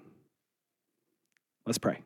Let's 1.66 1.78
pray. 1.78 2.00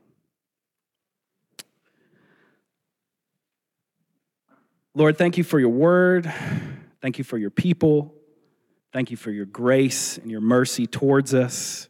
Lord, 4.95 5.17
thank 5.17 5.39
you 5.39 5.45
for 5.45 5.61
your 5.61 5.69
word. 5.69 6.33
Thank 7.01 7.19
you 7.19 7.25
for 7.25 7.39
your 7.39 7.51
people. 7.51 8.15
Thank 8.93 9.11
you 9.11 9.17
for 9.17 9.31
your 9.31 9.47
grace 9.47 10.19
and 10.19 10.31
your 10.31 10.41
mercy 10.41 10.87
towards 10.87 11.33
us. 11.33 11.89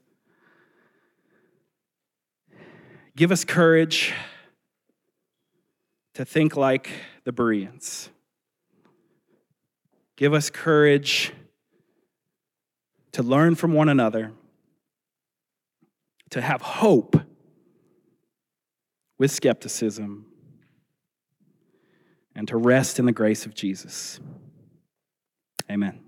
Give 3.21 3.33
us 3.33 3.45
courage 3.45 4.15
to 6.15 6.25
think 6.25 6.57
like 6.57 6.89
the 7.25 7.33
Bereans. 7.33 8.09
Give 10.17 10.33
us 10.33 10.49
courage 10.49 11.31
to 13.13 13.23
learn 13.23 13.57
from 13.57 13.75
one 13.75 13.91
another, 13.91 14.33
to 16.31 16.41
have 16.41 16.63
hope 16.63 17.15
with 19.19 19.31
skepticism 19.31 20.25
and 22.35 22.49
to 22.49 22.57
rest 22.57 22.99
in 22.99 23.05
the 23.05 23.13
grace 23.13 23.45
of 23.45 23.53
Jesus. 23.53 24.19
Amen. 25.71 26.01